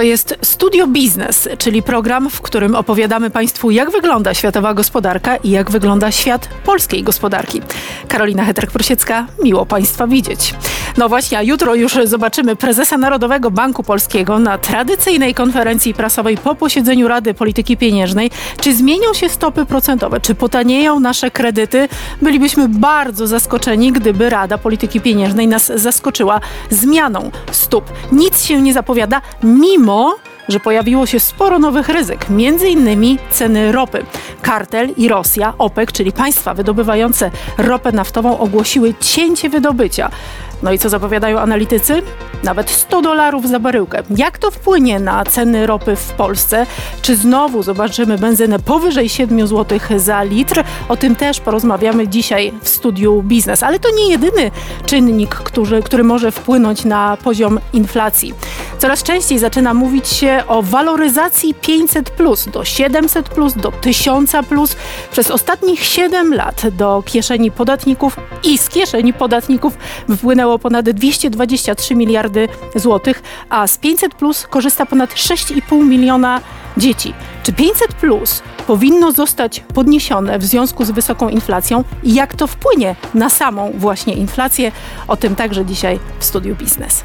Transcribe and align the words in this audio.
To 0.00 0.04
jest 0.04 0.34
Studio 0.42 0.86
Biznes, 0.86 1.48
czyli 1.58 1.82
program, 1.82 2.30
w 2.30 2.40
którym 2.40 2.74
opowiadamy 2.74 3.30
Państwu, 3.30 3.70
jak 3.70 3.90
wygląda 3.90 4.34
światowa 4.34 4.74
gospodarka 4.74 5.36
i 5.36 5.50
jak 5.50 5.70
wygląda 5.70 6.10
świat 6.10 6.48
polskiej 6.64 7.02
gospodarki. 7.02 7.62
Karolina 8.08 8.44
Heterk-Prosiecka, 8.44 9.24
miło 9.42 9.66
Państwa 9.66 10.06
widzieć. 10.06 10.54
No 10.96 11.08
właśnie, 11.08 11.38
a 11.38 11.42
jutro 11.42 11.74
już 11.74 11.98
zobaczymy 12.04 12.56
prezesa 12.56 12.98
Narodowego 12.98 13.50
Banku 13.50 13.82
Polskiego 13.82 14.38
na 14.38 14.58
tradycyjnej 14.58 15.34
konferencji 15.34 15.94
prasowej 15.94 16.36
po 16.36 16.54
posiedzeniu 16.54 17.08
Rady 17.08 17.34
Polityki 17.34 17.76
Pieniężnej. 17.76 18.30
Czy 18.60 18.74
zmienią 18.74 19.14
się 19.14 19.28
stopy 19.28 19.66
procentowe? 19.66 20.20
Czy 20.20 20.34
potanieją 20.34 21.00
nasze 21.00 21.30
kredyty? 21.30 21.88
Bylibyśmy 22.22 22.68
bardzo 22.68 23.26
zaskoczeni, 23.26 23.92
gdyby 23.92 24.30
Rada 24.30 24.58
Polityki 24.58 25.00
Pieniężnej 25.00 25.48
nas 25.48 25.72
zaskoczyła 25.74 26.40
zmianą 26.70 27.30
stóp. 27.52 27.84
Nic 28.12 28.42
się 28.42 28.62
nie 28.62 28.72
zapowiada, 28.72 29.20
mimo 29.42 29.89
że 30.48 30.60
pojawiło 30.60 31.06
się 31.06 31.20
sporo 31.20 31.58
nowych 31.58 31.88
ryzyk, 31.88 32.30
między 32.30 32.68
innymi 32.68 33.18
ceny 33.30 33.72
ropy. 33.72 34.04
Kartel 34.42 34.90
i 34.96 35.08
Rosja, 35.08 35.54
OPEC, 35.58 35.92
czyli 35.92 36.12
państwa 36.12 36.54
wydobywające 36.54 37.30
ropę 37.58 37.92
naftową, 37.92 38.38
ogłosiły 38.38 38.94
cięcie 39.00 39.48
wydobycia. 39.48 40.10
No 40.62 40.72
i 40.72 40.78
co 40.78 40.88
zapowiadają 40.88 41.38
analitycy? 41.38 42.02
Nawet 42.44 42.70
100 42.70 43.02
dolarów 43.02 43.48
za 43.48 43.58
baryłkę. 43.58 44.02
Jak 44.16 44.38
to 44.38 44.50
wpłynie 44.50 45.00
na 45.00 45.24
ceny 45.24 45.66
ropy 45.66 45.96
w 45.96 46.12
Polsce? 46.12 46.66
Czy 47.02 47.16
znowu 47.16 47.62
zobaczymy 47.62 48.18
benzynę 48.18 48.58
powyżej 48.58 49.08
7 49.08 49.46
zł 49.46 49.78
za 49.96 50.22
litr? 50.22 50.64
O 50.88 50.96
tym 50.96 51.16
też 51.16 51.40
porozmawiamy 51.40 52.08
dzisiaj 52.08 52.52
w 52.62 52.68
studiu 52.68 53.22
Biznes. 53.22 53.62
Ale 53.62 53.78
to 53.78 53.88
nie 53.96 54.10
jedyny 54.10 54.50
czynnik, 54.86 55.34
który, 55.34 55.82
który 55.82 56.04
może 56.04 56.30
wpłynąć 56.30 56.84
na 56.84 57.16
poziom 57.24 57.60
inflacji. 57.72 58.34
Coraz 58.78 59.02
częściej 59.02 59.38
zaczyna 59.38 59.74
mówić 59.74 60.08
się 60.08 60.42
o 60.48 60.62
waloryzacji 60.62 61.54
500 61.54 62.10
plus 62.10 62.48
do 62.48 62.64
700 62.64 63.28
plus 63.28 63.54
do 63.54 63.72
1000 63.72 64.32
plus. 64.48 64.76
Przez 65.12 65.30
ostatnich 65.30 65.84
7 65.84 66.34
lat 66.34 66.62
do 66.68 67.02
kieszeni 67.06 67.50
podatników 67.50 68.16
i 68.44 68.58
z 68.58 68.68
kieszeni 68.68 69.12
podatników 69.12 69.78
wypłynęło 70.50 70.58
ponad 70.58 70.90
223 70.90 71.94
miliardy 71.94 72.48
złotych, 72.74 73.22
a 73.50 73.66
z 73.66 73.78
500 73.78 74.14
plus 74.14 74.46
korzysta 74.46 74.86
ponad 74.86 75.10
6,5 75.10 75.84
miliona 75.84 76.40
dzieci. 76.76 77.14
Czy 77.42 77.52
500 77.52 77.94
plus 77.94 78.42
powinno 78.66 79.12
zostać 79.12 79.60
podniesione 79.74 80.38
w 80.38 80.44
związku 80.44 80.84
z 80.84 80.90
wysoką 80.90 81.28
inflacją 81.28 81.84
i 82.02 82.14
jak 82.14 82.34
to 82.34 82.46
wpłynie 82.46 82.96
na 83.14 83.30
samą 83.30 83.72
właśnie 83.74 84.14
inflację? 84.14 84.72
O 85.08 85.16
tym 85.16 85.36
także 85.36 85.64
dzisiaj 85.64 85.98
w 86.18 86.24
studiu 86.24 86.56
Biznes. 86.56 87.04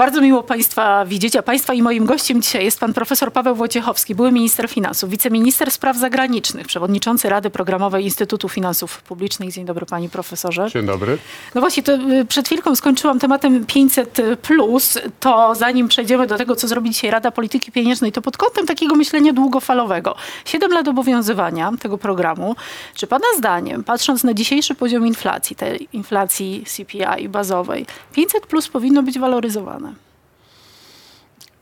Bardzo 0.00 0.20
miło 0.20 0.42
Państwa 0.42 1.04
widzieć, 1.06 1.36
a 1.36 1.42
Państwa 1.42 1.74
i 1.74 1.82
moim 1.82 2.06
gościem 2.06 2.42
dzisiaj 2.42 2.64
jest 2.64 2.80
Pan 2.80 2.94
Profesor 2.94 3.32
Paweł 3.32 3.54
Wojciechowski, 3.54 4.14
były 4.14 4.32
minister 4.32 4.68
finansów, 4.68 5.10
wiceminister 5.10 5.70
spraw 5.70 5.96
zagranicznych, 5.96 6.66
przewodniczący 6.66 7.28
Rady 7.28 7.50
Programowej 7.50 8.04
Instytutu 8.04 8.48
Finansów 8.48 9.02
Publicznych. 9.02 9.52
Dzień 9.52 9.64
dobry 9.64 9.86
Panie 9.86 10.08
Profesorze. 10.08 10.68
Dzień 10.72 10.86
dobry. 10.86 11.18
No 11.54 11.60
właśnie, 11.60 11.82
to 11.82 11.94
y, 11.94 12.24
przed 12.24 12.46
chwilką 12.46 12.76
skończyłam 12.76 13.18
tematem 13.18 13.64
500+, 13.64 14.36
plus. 14.36 14.98
to 15.20 15.54
zanim 15.54 15.88
przejdziemy 15.88 16.26
do 16.26 16.36
tego, 16.36 16.56
co 16.56 16.68
zrobi 16.68 16.90
dzisiaj 16.90 17.10
Rada 17.10 17.30
Polityki 17.30 17.72
Pieniężnej, 17.72 18.12
to 18.12 18.22
pod 18.22 18.36
kątem 18.36 18.66
takiego 18.66 18.94
myślenia 18.94 19.32
długofalowego. 19.32 20.16
Siedem 20.44 20.72
lat 20.72 20.88
obowiązywania 20.88 21.72
tego 21.80 21.98
programu. 21.98 22.56
Czy 22.94 23.06
Pana 23.06 23.26
zdaniem, 23.36 23.84
patrząc 23.84 24.24
na 24.24 24.34
dzisiejszy 24.34 24.74
poziom 24.74 25.06
inflacji, 25.06 25.56
tej 25.56 25.88
inflacji 25.92 26.64
CPI 26.66 27.28
bazowej, 27.28 27.86
500+, 28.16 28.40
plus 28.48 28.68
powinno 28.68 29.02
być 29.02 29.18
waloryzowane? 29.18 29.89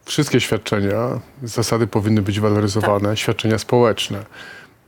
Wszystkie 0.08 0.40
świadczenia 0.40 1.20
zasady 1.42 1.86
powinny 1.86 2.22
być 2.22 2.40
waloryzowane, 2.40 3.08
tak. 3.08 3.18
świadczenia 3.18 3.58
społeczne. 3.58 4.24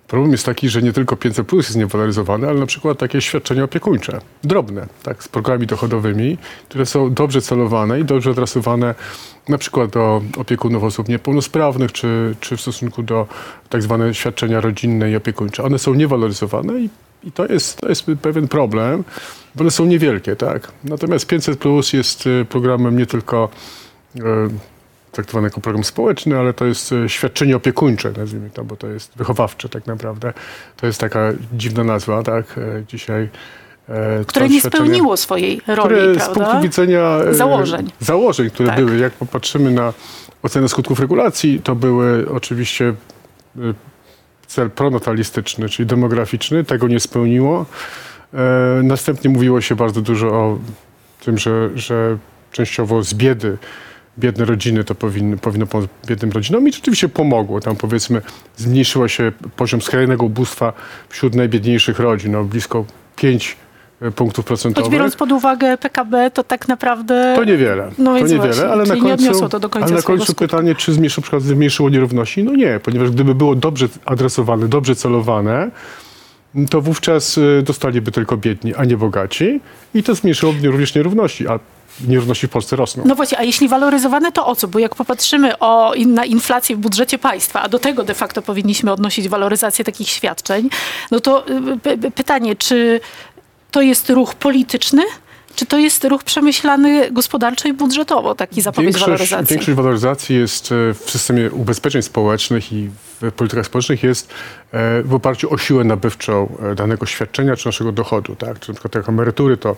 Problem 0.09 0.33
jest 0.33 0.47
taki, 0.47 0.69
że 0.69 0.83
nie 0.83 0.93
tylko 0.93 1.17
500 1.17 1.47
plus 1.47 1.67
jest 1.67 1.77
niewaloryzowane, 1.77 2.49
ale 2.49 2.61
na 2.61 2.67
przykład 2.67 2.99
takie 2.99 3.21
świadczenia 3.21 3.65
opiekuńcze, 3.65 4.21
drobne, 4.45 4.87
tak, 5.03 5.23
z 5.25 5.29
programami 5.29 5.67
dochodowymi, 5.67 6.39
które 6.69 6.87
są 6.87 7.15
dobrze 7.15 7.43
celowane 7.43 8.01
i 8.01 8.05
dobrze 8.05 8.31
adresowane 8.31 8.95
na 9.49 9.59
przykład 9.59 9.91
do 9.91 10.23
opiekunów 10.37 10.85
osób 10.85 11.09
niepełnosprawnych, 11.09 11.93
czy, 11.93 12.37
czy 12.41 12.57
w 12.57 12.61
stosunku 12.61 13.03
do 13.03 13.27
tak 13.69 13.83
zwane 13.83 14.15
świadczenia 14.15 14.61
rodzinne 14.61 15.11
i 15.11 15.17
opiekuńcze. 15.17 15.63
One 15.63 15.79
są 15.79 15.95
niewaloryzowane 15.95 16.81
i, 16.81 16.91
i 17.25 17.33
to, 17.33 17.47
jest, 17.47 17.81
to 17.81 17.89
jest 17.89 18.05
pewien 18.23 18.49
problem, 18.49 19.05
bo 19.55 19.61
one 19.61 19.71
są 19.71 19.85
niewielkie, 19.85 20.37
tak. 20.37 20.73
Natomiast 20.85 21.27
500 21.27 21.59
plus 21.59 21.93
jest 21.93 22.27
y, 22.27 22.47
programem 22.49 22.99
nie 22.99 23.07
tylko 23.07 23.49
y, 24.17 24.21
traktowane 25.13 25.47
jako 25.47 25.61
program 25.61 25.85
społeczny, 25.85 26.39
ale 26.39 26.53
to 26.53 26.65
jest 26.65 26.93
e, 26.93 27.09
świadczenie 27.09 27.57
opiekuńcze, 27.57 28.13
nazwijmy 28.17 28.51
to, 28.51 28.65
bo 28.65 28.77
to 28.77 28.87
jest 28.87 29.13
wychowawcze 29.17 29.69
tak 29.69 29.87
naprawdę. 29.87 30.33
To 30.77 30.87
jest 30.87 31.01
taka 31.01 31.33
dziwna 31.53 31.85
nazwa, 31.85 32.23
tak, 32.23 32.59
e, 32.59 32.85
dzisiaj. 32.89 33.29
E, 33.89 34.25
które 34.25 34.49
nie 34.49 34.61
spełniło 34.61 35.17
swojej 35.17 35.61
roli, 35.67 35.81
które 35.81 36.15
prawda? 36.15 36.25
z 36.25 36.35
punktu 36.35 36.61
widzenia 36.63 37.19
założeń, 37.31 37.91
założeń 38.01 38.51
które 38.51 38.69
tak. 38.69 38.79
były, 38.79 38.99
jak 38.99 39.13
popatrzymy 39.13 39.71
na 39.71 39.93
ocenę 40.43 40.69
skutków 40.69 41.01
regulacji, 41.01 41.61
to 41.65 41.75
były 41.75 42.31
oczywiście 42.31 42.95
cel 44.47 44.71
pronatalistyczny, 44.71 45.69
czyli 45.69 45.87
demograficzny, 45.87 46.65
tego 46.65 46.89
nie 46.89 47.01
spełniło. 47.01 47.67
Następnie 48.83 49.31
mówiło 49.31 49.61
się 49.61 49.77
bardzo 49.77 50.01
dużo 50.01 50.29
o 50.29 50.59
tym, 51.21 51.39
że, 51.39 51.71
że 51.75 52.19
częściowo 52.53 53.03
z 53.03 53.15
biedy 53.15 53.59
biedne 54.21 54.45
rodziny 54.45 54.85
to 54.85 54.95
powinno, 54.95 55.37
powinno 55.37 55.67
pomóc 55.67 55.89
biednym 56.07 56.31
rodzinom 56.31 56.69
i 56.69 56.73
rzeczywiście 56.73 57.09
pomogło. 57.09 57.61
Tam 57.61 57.77
powiedzmy 57.77 58.23
zmniejszyło 58.57 59.09
się 59.09 59.33
poziom 59.57 59.83
skrajnego 59.83 60.25
ubóstwa 60.25 60.73
wśród 61.09 61.35
najbiedniejszych 61.35 61.99
rodzin, 61.99 62.33
no 62.33 62.45
blisko 62.45 62.85
5 63.17 63.57
e, 64.03 64.11
punktów 64.11 64.45
procentowych. 64.45 64.85
Choć 64.85 64.93
biorąc 64.93 65.17
pod 65.17 65.33
uwagę 65.33 65.79
PKB, 65.79 66.31
to 66.31 66.45
tak 66.45 66.69
naprawdę... 66.69 67.33
To 67.37 67.45
niewiele, 67.45 67.91
no 67.99 68.19
to 68.19 68.27
niewiele, 68.27 68.71
ale 68.71 68.85
na 68.85 68.97
końcu, 68.97 69.49
to 69.49 69.61
do 69.61 69.69
końca 69.69 69.87
ale 69.87 69.97
na 69.97 70.03
końcu 70.03 70.35
pytanie, 70.35 70.75
czy 70.75 70.93
zmniejszyło, 70.93 71.23
przykład 71.23 71.43
zmniejszyło 71.43 71.91
nierówności? 71.91 72.45
No 72.45 72.55
nie, 72.55 72.81
ponieważ 72.83 73.11
gdyby 73.11 73.35
było 73.35 73.55
dobrze 73.55 73.89
adresowane, 74.05 74.69
dobrze 74.69 74.97
celowane, 74.97 75.71
to 76.71 76.81
wówczas 76.81 77.39
e, 77.39 77.63
dostaliby 77.63 78.13
tylko 78.13 78.37
biedni, 78.37 78.75
a 78.75 78.85
nie 78.85 78.97
bogaci 78.97 79.61
i 79.95 80.03
to 80.03 80.15
zmniejszyłoby 80.15 80.69
również 80.69 80.95
nierówności, 80.95 81.49
a 81.49 81.59
nierówności 82.09 82.47
w 82.47 82.51
Polsce 82.51 82.77
rosną. 82.77 83.03
No 83.07 83.15
właśnie, 83.15 83.39
a 83.39 83.43
jeśli 83.43 83.69
waloryzowane, 83.69 84.33
to 84.33 84.47
o 84.47 84.57
co? 84.57 84.69
Bo 84.69 84.79
jak 84.79 84.95
popatrzymy 84.95 85.59
o, 85.59 85.93
na 86.07 86.25
inflację 86.25 86.77
w 86.77 86.79
budżecie 86.79 87.19
państwa, 87.19 87.63
a 87.63 87.69
do 87.69 87.79
tego 87.79 88.05
de 88.05 88.15
facto 88.15 88.43
powinniśmy 88.43 88.93
odnosić 88.93 89.29
waloryzację 89.29 89.85
takich 89.85 90.09
świadczeń, 90.09 90.71
no 91.11 91.21
to 91.21 91.45
y, 92.07 92.11
pytanie, 92.11 92.57
czy 92.57 93.01
to 93.71 93.83
jest 93.83 94.11
ruch 94.11 94.35
polityczny? 94.35 95.03
Czy 95.55 95.67
to 95.67 95.79
jest 95.79 96.05
ruch 96.05 96.25
przemyślany 96.25 97.11
gospodarczo 97.11 97.69
i 97.69 97.73
budżetowo, 97.73 98.35
taki 98.35 98.63
zapowiedź 98.63 98.87
większość, 98.87 99.07
waloryzacji? 99.07 99.55
Większość 99.55 99.77
waloryzacji 99.77 100.37
jest 100.37 100.73
e, 100.73 100.95
w 100.95 101.11
systemie 101.11 101.51
ubezpieczeń 101.51 102.03
społecznych 102.03 102.73
i 102.73 102.91
w 103.23 103.33
politykach 103.33 103.67
społecznych 103.67 104.03
jest 104.03 104.33
e, 104.73 105.03
w 105.03 105.15
oparciu 105.15 105.55
o 105.55 105.59
siłę 105.59 105.85
nabywczą 105.85 106.57
e, 106.63 106.75
danego 106.75 107.07
świadczenia 107.07 107.57
czy 107.57 107.67
naszego 107.69 107.93
dochodu. 107.93 108.37
Tak? 108.37 108.61
Czy 108.61 108.71
na 108.71 108.75
przykład 108.75 108.95
jak 108.95 109.09
emerytury 109.09 109.57
to, 109.57 109.77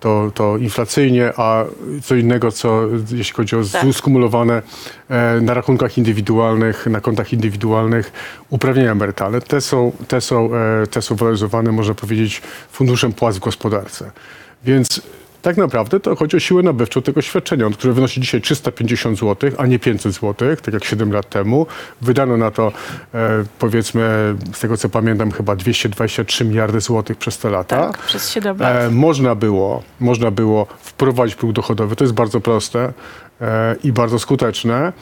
to, 0.00 0.30
to 0.34 0.56
inflacyjnie, 0.56 1.32
a 1.36 1.64
co 2.02 2.14
innego, 2.14 2.52
co 2.52 2.82
jeśli 3.12 3.34
chodzi 3.34 3.56
o 3.56 3.64
tak. 3.72 3.86
skumulowane 3.92 4.62
na 5.40 5.54
rachunkach 5.54 5.98
indywidualnych, 5.98 6.86
na 6.86 7.00
kontach 7.00 7.32
indywidualnych 7.32 8.12
uprawnienia 8.50 8.92
emerytalne. 8.92 9.40
Te 9.40 9.60
są, 9.60 9.92
te 10.08 10.20
są, 10.20 10.50
te 10.90 11.02
są 11.02 11.16
waloryzowane, 11.16 11.72
można 11.72 11.94
powiedzieć, 11.94 12.42
funduszem 12.72 13.12
płac 13.12 13.36
w 13.36 13.40
gospodarce. 13.40 14.10
Więc 14.64 15.02
tak 15.42 15.56
naprawdę 15.56 16.00
to 16.00 16.16
chodzi 16.16 16.36
o 16.36 16.40
siłę 16.40 16.62
nabywczą 16.62 17.02
tego 17.02 17.22
świadczenia, 17.22 17.70
które 17.70 17.92
wynosi 17.92 18.20
dzisiaj 18.20 18.40
350 18.40 19.18
zł, 19.18 19.50
a 19.58 19.66
nie 19.66 19.78
500 19.78 20.12
zł, 20.12 20.34
tak 20.62 20.74
jak 20.74 20.84
7 20.84 21.12
lat 21.12 21.28
temu. 21.28 21.66
Wydano 22.00 22.36
na 22.36 22.50
to, 22.50 22.72
e, 23.14 23.44
powiedzmy, 23.58 24.34
z 24.52 24.60
tego 24.60 24.76
co 24.76 24.88
pamiętam, 24.88 25.30
chyba 25.30 25.56
223 25.56 26.44
miliardy 26.44 26.80
złotych 26.80 27.16
przez 27.16 27.38
te 27.38 27.50
lata. 27.50 27.92
Tak, 27.92 27.98
przez 27.98 28.30
7 28.30 28.58
lat. 28.58 28.76
E, 28.76 28.90
można, 28.90 29.34
było, 29.34 29.82
można 30.00 30.30
było 30.30 30.66
wprowadzić 30.80 31.36
próg 31.36 31.52
dochodowy, 31.52 31.96
to 31.96 32.04
jest 32.04 32.14
bardzo 32.14 32.40
proste 32.40 32.92
e, 33.40 33.76
i 33.84 33.92
bardzo 33.92 34.18
skuteczne. 34.18 34.92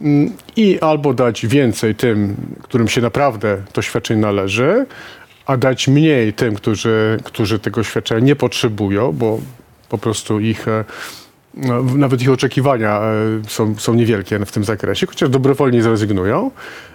Mm, 0.00 0.32
I 0.56 0.80
albo 0.80 1.14
dać 1.14 1.46
więcej 1.46 1.94
tym, 1.94 2.36
którym 2.62 2.88
się 2.88 3.00
naprawdę 3.00 3.56
to 3.72 3.82
świadczenie 3.82 4.20
należy, 4.20 4.86
a 5.50 5.56
dać 5.56 5.88
mniej 5.88 6.32
tym, 6.32 6.54
którzy, 6.54 7.18
którzy 7.24 7.58
tego 7.58 7.82
świadczenia 7.84 8.20
nie 8.20 8.36
potrzebują, 8.36 9.12
bo 9.12 9.38
po 9.88 9.98
prostu 9.98 10.40
ich, 10.40 10.68
e, 10.68 10.84
no, 11.54 11.82
nawet 11.82 12.22
ich 12.22 12.30
oczekiwania 12.30 13.00
e, 13.00 13.12
są, 13.48 13.74
są 13.78 13.94
niewielkie 13.94 14.38
w 14.38 14.52
tym 14.52 14.64
zakresie, 14.64 15.06
chociaż 15.06 15.28
dobrowolnie 15.28 15.82
zrezygnują. 15.82 16.50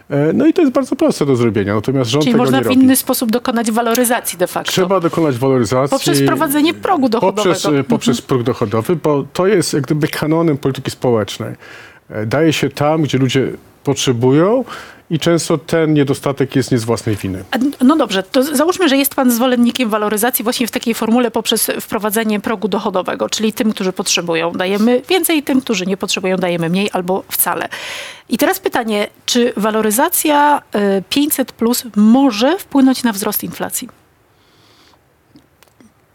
E, 0.10 0.34
No 0.34 0.48
i 0.48 0.54
to 0.54 0.62
jest 0.62 0.74
bardzo 0.74 0.96
proste 0.96 1.25
do 1.25 1.36
zrobienia, 1.36 1.75
natomiast 1.75 2.12
rząd 2.12 2.24
Czyli 2.24 2.34
tego 2.34 2.44
można 2.44 2.62
w 2.62 2.63
robi. 2.63 2.75
inny 2.75 2.96
sposób 2.96 3.31
dokonać 3.31 3.72
waloryzacji 3.72 4.38
de 4.40 4.48
facto. 4.48 4.72
Trzeba 4.72 5.00
dokonać 5.00 5.38
waloryzacji. 5.38 5.90
Poprzez 5.90 6.22
wprowadzenie 6.22 6.74
progu 6.74 7.10
dochodowego. 7.10 7.44
Poprzez, 7.54 7.66
e, 7.66 7.84
poprzez 7.84 8.22
próg 8.22 8.44
dochodowy, 8.44 8.96
bo 8.96 9.25
to 9.34 9.48
jest 9.48 9.74
jak 9.74 9.84
gdyby 9.84 10.07
kanonem 10.07 10.57
polityki 10.57 10.92
społecznej. 10.92 11.56
Daje 12.25 12.54
się 12.54 12.69
tam, 12.69 13.02
gdzie 13.02 13.18
ludzie 13.18 13.48
potrzebują 13.84 14.63
i 15.10 15.19
często 15.19 15.57
ten 15.57 15.94
niedostatek 15.94 16.56
jest 16.56 16.72
nie 16.72 16.78
z 16.78 16.84
własnej 16.84 17.16
winy. 17.16 17.44
No 17.81 17.96
dobrze, 17.96 18.24
to 18.24 18.44
załóżmy, 18.44 18.90
że 18.90 18.98
jest 18.98 19.16
pan 19.16 19.31
zwolennikiem 19.31 19.90
waloryzacji 19.90 20.44
właśnie 20.44 20.68
w 20.68 20.72
takiej 20.72 20.94
formule 20.94 21.31
poprzez 21.31 21.72
wprowadzenie 21.81 22.40
progu 22.40 22.68
dochodowego, 22.68 23.30
czyli 23.30 23.54
tym, 23.54 23.72
którzy 23.72 23.94
potrzebują, 23.94 24.52
dajemy 24.52 25.02
więcej, 25.10 25.44
tym, 25.44 25.62
którzy 25.62 25.86
nie 25.86 25.98
potrzebują, 25.98 26.38
dajemy 26.38 26.69
mniej 26.69 26.90
albo 26.94 27.24
wcale. 27.31 27.69
I 28.30 28.38
teraz 28.38 28.60
pytanie, 28.60 29.07
czy 29.25 29.54
waloryzacja 29.57 30.62
y, 31.00 31.04
500 31.10 31.52
plus 31.52 31.84
może 31.96 32.57
wpłynąć 32.60 33.04
na 33.04 33.12
wzrost 33.12 33.44
inflacji? 33.44 33.90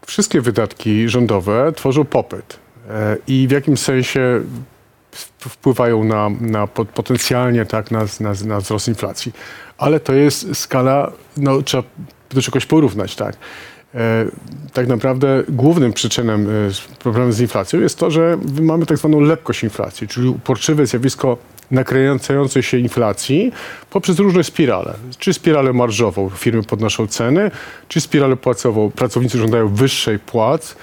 Wszystkie 0.05 0.41
wydatki 0.41 1.09
rządowe 1.09 1.71
tworzą 1.75 2.05
popyt 2.05 2.59
e, 2.89 3.17
i 3.27 3.47
w 3.47 3.51
jakimś 3.51 3.79
sensie 3.79 4.41
wpływają 5.39 6.03
na, 6.03 6.29
na 6.41 6.67
pot- 6.67 6.89
potencjalnie 6.89 7.65
tak, 7.65 7.91
na, 7.91 8.05
na, 8.19 8.33
na 8.45 8.59
wzrost 8.59 8.87
inflacji. 8.87 9.31
Ale 9.77 9.99
to 9.99 10.13
jest 10.13 10.55
skala, 10.55 11.11
no, 11.37 11.61
trzeba 11.61 11.83
do 12.29 12.41
czegoś 12.41 12.65
porównać, 12.65 13.15
tak. 13.15 13.35
E, 13.95 14.25
Tak 14.73 14.87
naprawdę 14.87 15.43
głównym 15.49 15.93
przyczynem 15.93 16.47
e, 16.49 16.99
problemu 16.99 17.31
z 17.31 17.39
inflacją 17.39 17.79
jest 17.79 17.97
to, 17.97 18.11
że 18.11 18.37
mamy 18.61 18.85
tak 18.85 18.97
zwaną 18.97 19.19
lepkość 19.19 19.63
inflacji, 19.63 20.07
czyli 20.07 20.27
uporczywe 20.27 20.85
zjawisko 20.85 21.37
nakręcającej 21.71 22.63
się 22.63 22.77
inflacji 22.77 23.51
poprzez 23.89 24.19
różne 24.19 24.43
spirale. 24.43 24.93
Czy 25.17 25.33
spiralę 25.33 25.73
marżową, 25.73 26.29
firmy 26.29 26.63
podnoszą 26.63 27.07
ceny, 27.07 27.51
czy 27.87 28.01
spiralę 28.01 28.35
płacową, 28.37 28.91
pracownicy 28.91 29.37
żądają 29.37 29.67
wyższej 29.67 30.19
płac, 30.19 30.75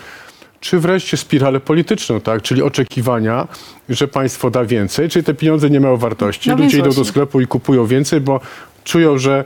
czy 0.61 0.79
wreszcie 0.79 1.17
spiralę 1.17 1.61
polityczną, 1.61 2.21
tak? 2.21 2.43
czyli 2.43 2.63
oczekiwania, 2.63 3.49
że 3.89 4.09
państwo 4.09 4.51
da 4.51 4.65
więcej, 4.65 5.09
czyli 5.09 5.25
te 5.25 5.35
pieniądze 5.35 5.71
nie 5.71 5.81
mają 5.81 5.97
wartości. 5.97 6.51
No 6.51 6.57
Ludzie 6.57 6.79
idą 6.79 6.91
do 6.91 7.05
sklepu 7.05 7.41
i 7.41 7.47
kupują 7.47 7.87
więcej, 7.87 8.21
bo 8.21 8.41
czują, 8.85 9.19
że 9.19 9.45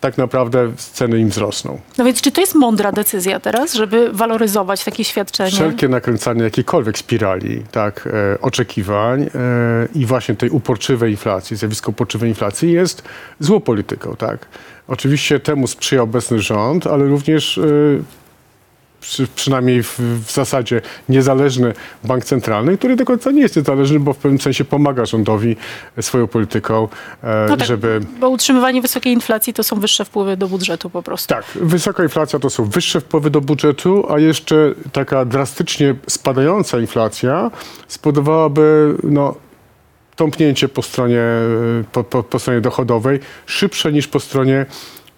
tak 0.00 0.18
naprawdę 0.18 0.72
ceny 0.76 1.20
im 1.20 1.28
wzrosną. 1.28 1.80
No 1.98 2.04
więc 2.04 2.20
czy 2.20 2.32
to 2.32 2.40
jest 2.40 2.54
mądra 2.54 2.92
decyzja 2.92 3.40
teraz, 3.40 3.74
żeby 3.74 4.12
waloryzować 4.12 4.84
takie 4.84 5.04
świadczenie? 5.04 5.50
Wszelkie 5.50 5.88
nakręcanie 5.88 6.42
jakiejkolwiek 6.42 6.98
spirali, 6.98 7.62
tak, 7.72 8.08
e, 8.34 8.40
oczekiwań 8.40 9.22
e, 9.22 9.28
i 9.94 10.06
właśnie 10.06 10.34
tej 10.34 10.50
uporczywej 10.50 11.10
inflacji, 11.10 11.56
zjawisko 11.56 11.90
uporczywej 11.90 12.28
inflacji 12.28 12.72
jest 12.72 13.02
złą 13.40 13.60
polityką, 13.60 14.16
tak. 14.16 14.46
Oczywiście 14.88 15.40
temu 15.40 15.66
sprzyja 15.66 16.02
obecny 16.02 16.40
rząd, 16.40 16.86
ale 16.86 17.04
również 17.04 17.58
e, 17.58 17.62
przy, 19.06 19.26
przynajmniej 19.26 19.82
w, 19.82 20.00
w 20.26 20.32
zasadzie 20.32 20.80
niezależny 21.08 21.74
bank 22.04 22.24
centralny, 22.24 22.78
który 22.78 22.96
do 22.96 23.04
końca 23.04 23.30
nie 23.30 23.40
jest 23.40 23.56
niezależny, 23.56 24.00
bo 24.00 24.12
w 24.12 24.16
pewnym 24.16 24.40
sensie 24.40 24.64
pomaga 24.64 25.06
rządowi 25.06 25.56
swoją 26.00 26.26
polityką, 26.26 26.88
e, 27.22 27.46
No 27.48 27.56
tak, 27.56 27.66
żeby... 27.66 28.00
Bo 28.20 28.28
utrzymywanie 28.28 28.82
wysokiej 28.82 29.12
inflacji 29.12 29.54
to 29.54 29.62
są 29.62 29.80
wyższe 29.80 30.04
wpływy 30.04 30.36
do 30.36 30.48
budżetu 30.48 30.90
po 30.90 31.02
prostu. 31.02 31.34
Tak, 31.34 31.44
wysoka 31.54 32.02
inflacja 32.02 32.38
to 32.38 32.50
są 32.50 32.64
wyższe 32.64 33.00
wpływy 33.00 33.30
do 33.30 33.40
budżetu, 33.40 34.06
a 34.12 34.18
jeszcze 34.18 34.74
taka 34.92 35.24
drastycznie 35.24 35.94
spadająca 36.06 36.78
inflacja 36.78 37.50
spowodowałaby 37.88 38.94
no, 39.02 39.34
tąpnięcie 40.16 40.68
po 40.68 40.82
stronie, 40.82 41.20
e, 41.20 41.84
po, 41.92 42.04
po, 42.04 42.22
po 42.22 42.38
stronie 42.38 42.60
dochodowej 42.60 43.20
szybsze 43.46 43.92
niż 43.92 44.08
po 44.08 44.20
stronie 44.20 44.66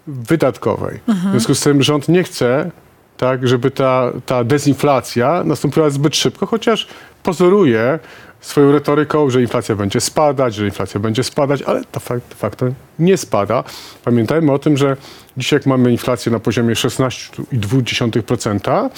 wydatkowej. 0.07 0.99
W 1.07 1.31
związku 1.31 1.55
z 1.55 1.61
tym 1.61 1.83
rząd 1.83 2.09
nie 2.09 2.23
chce, 2.23 2.71
tak, 3.19 3.47
żeby 3.47 3.71
ta, 3.71 4.11
ta 4.25 4.43
dezinflacja 4.43 5.43
nastąpiła 5.43 5.89
zbyt 5.89 6.15
szybko, 6.15 6.45
chociaż 6.45 6.87
pozoruje 7.23 7.99
swoją 8.41 8.71
retoryką, 8.71 9.29
że 9.29 9.41
inflacja 9.41 9.75
będzie 9.75 10.01
spadać, 10.01 10.55
że 10.55 10.65
inflacja 10.65 10.99
będzie 10.99 11.23
spadać, 11.23 11.61
ale 11.61 11.81
to 11.91 11.99
fakt, 11.99 12.33
facto 12.33 12.65
nie 12.99 13.17
spada. 13.17 13.63
Pamiętajmy 14.05 14.51
o 14.51 14.59
tym, 14.59 14.77
że 14.77 14.97
dzisiaj 15.37 15.59
jak 15.59 15.65
mamy 15.65 15.91
inflację 15.91 16.31
na 16.31 16.39
poziomie 16.39 16.73
16,2%, 16.73 18.89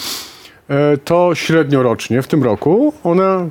e, 0.68 0.96
to 0.96 1.34
średnio 1.34 1.82
rocznie 1.82 2.22
w 2.22 2.26
tym 2.26 2.42
roku 2.42 2.92
one, 3.04 3.48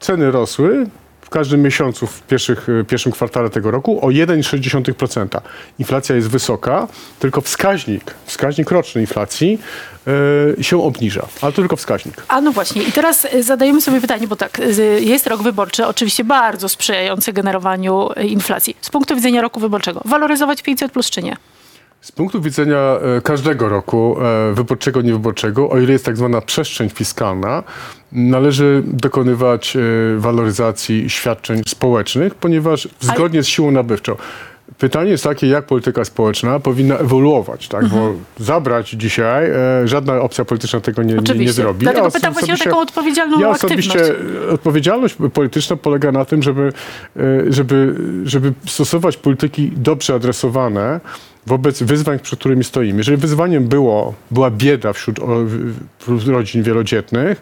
ceny 0.00 0.30
rosły 0.30 0.86
w 1.26 1.30
każdym 1.30 1.62
miesiącu 1.62 2.06
w 2.06 2.22
pierwszych, 2.22 2.68
e, 2.68 2.84
pierwszym 2.84 3.12
kwartale 3.12 3.50
tego 3.50 3.70
roku 3.70 4.06
o 4.06 4.10
1,6%. 4.10 5.40
Inflacja 5.78 6.16
jest 6.16 6.28
wysoka, 6.28 6.88
tylko 7.18 7.40
wskaźnik, 7.40 8.14
wskaźnik 8.26 8.70
roczny 8.70 9.00
inflacji 9.00 9.58
e, 10.58 10.64
się 10.64 10.82
obniża, 10.82 11.26
ale 11.40 11.52
to 11.52 11.62
tylko 11.62 11.76
wskaźnik. 11.76 12.22
A 12.28 12.40
no 12.40 12.52
właśnie, 12.52 12.82
i 12.82 12.92
teraz 12.92 13.24
y, 13.24 13.42
zadajemy 13.42 13.80
sobie 13.80 14.00
pytanie, 14.00 14.28
bo 14.28 14.36
tak, 14.36 14.60
jest 15.00 15.26
rok 15.26 15.42
wyborczy, 15.42 15.86
oczywiście 15.86 16.24
bardzo 16.24 16.68
sprzyjający 16.68 17.32
generowaniu 17.32 18.08
inflacji. 18.22 18.76
Z 18.80 18.90
punktu 18.90 19.16
widzenia 19.16 19.42
roku 19.42 19.60
wyborczego, 19.60 20.00
waloryzować 20.04 20.62
500 20.62 20.92
plus 20.92 21.10
czy 21.10 21.22
nie? 21.22 21.36
Z 22.06 22.12
punktu 22.12 22.40
widzenia 22.40 22.78
e, 22.78 23.20
każdego 23.20 23.68
roku, 23.68 24.16
e, 24.20 24.54
wyborczego, 24.54 25.02
niewyborczego, 25.02 25.70
o 25.70 25.78
ile 25.78 25.92
jest 25.92 26.04
tak 26.04 26.16
zwana 26.16 26.40
przestrzeń 26.40 26.88
fiskalna, 26.88 27.62
należy 28.12 28.82
dokonywać 28.86 29.76
e, 29.76 29.80
waloryzacji 30.18 31.10
świadczeń 31.10 31.62
społecznych, 31.66 32.34
ponieważ 32.34 32.88
zgodnie 33.00 33.42
z 33.42 33.46
siłą 33.46 33.70
nabywczą. 33.70 34.16
Pytanie 34.78 35.10
jest 35.10 35.24
takie, 35.24 35.46
jak 35.46 35.66
polityka 35.66 36.04
społeczna 36.04 36.60
powinna 36.60 36.98
ewoluować, 36.98 37.68
tak? 37.68 37.86
Bo 37.88 38.12
zabrać 38.38 38.90
dzisiaj, 38.90 39.50
e, 39.50 39.88
żadna 39.88 40.20
opcja 40.20 40.44
polityczna 40.44 40.80
tego 40.80 41.02
nie, 41.02 41.14
nie, 41.14 41.34
nie 41.34 41.52
zrobi. 41.52 41.80
Dlatego 41.80 42.04
Ja 42.04 42.10
pytam 42.10 42.32
właśnie 42.32 42.54
o 42.54 42.56
taką 42.58 42.78
odpowiedzialną 42.80 43.40
ja 43.40 43.48
aktywność. 43.50 43.88
osobiście 43.88 44.14
e, 44.48 44.50
odpowiedzialność 44.50 45.16
polityczna 45.34 45.76
polega 45.76 46.12
na 46.12 46.24
tym, 46.24 46.42
żeby, 46.42 46.72
e, 47.16 47.22
żeby, 47.52 47.94
żeby 48.24 48.52
stosować 48.66 49.16
polityki 49.16 49.72
dobrze 49.76 50.14
adresowane 50.14 51.00
wobec 51.46 51.82
wyzwań, 51.82 52.18
przed 52.18 52.38
którymi 52.38 52.64
stoimy. 52.64 52.98
Jeżeli 52.98 53.16
wyzwaniem 53.16 53.64
było, 53.68 54.14
była 54.30 54.50
bieda 54.50 54.92
wśród 54.92 55.18
o, 55.18 55.26
w- 56.06 56.28
rodzin 56.28 56.62
wielodzietnych, 56.62 57.40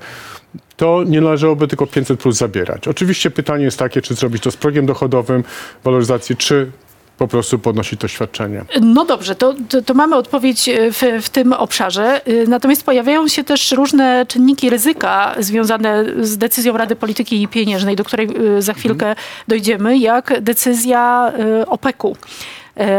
to 0.76 1.04
nie 1.06 1.20
należałoby 1.20 1.68
tylko 1.68 1.86
500 1.86 2.20
plus 2.20 2.36
zabierać. 2.36 2.88
Oczywiście 2.88 3.30
pytanie 3.30 3.64
jest 3.64 3.78
takie, 3.78 4.02
czy 4.02 4.14
zrobić 4.14 4.42
to 4.42 4.50
z 4.50 4.56
progiem 4.56 4.86
dochodowym, 4.86 5.44
waloryzację, 5.84 6.36
czy 6.36 6.70
po 7.18 7.28
prostu 7.28 7.58
podnosić 7.58 8.00
to 8.00 8.08
świadczenie. 8.08 8.64
No 8.80 9.04
dobrze, 9.04 9.34
to, 9.34 9.54
to, 9.68 9.82
to 9.82 9.94
mamy 9.94 10.16
odpowiedź 10.16 10.68
y, 10.68 10.92
w, 10.92 11.02
w 11.22 11.30
tym 11.30 11.52
obszarze. 11.52 12.20
Y, 12.28 12.44
Natomiast 12.48 12.84
pojawiają 12.84 13.28
się 13.28 13.44
też 13.44 13.72
różne 13.72 14.26
czynniki 14.26 14.70
ryzyka 14.70 15.34
związane 15.38 16.04
z 16.20 16.38
decyzją 16.38 16.76
Rady 16.76 16.96
Polityki 16.96 17.48
Pieniężnej, 17.48 17.96
do 17.96 18.04
której 18.04 18.28
y, 18.56 18.62
za 18.62 18.74
chwilkę 18.74 19.14
dojdziemy, 19.48 19.98
jak 19.98 20.40
decyzja 20.40 21.32
OPEC-u 21.66 22.16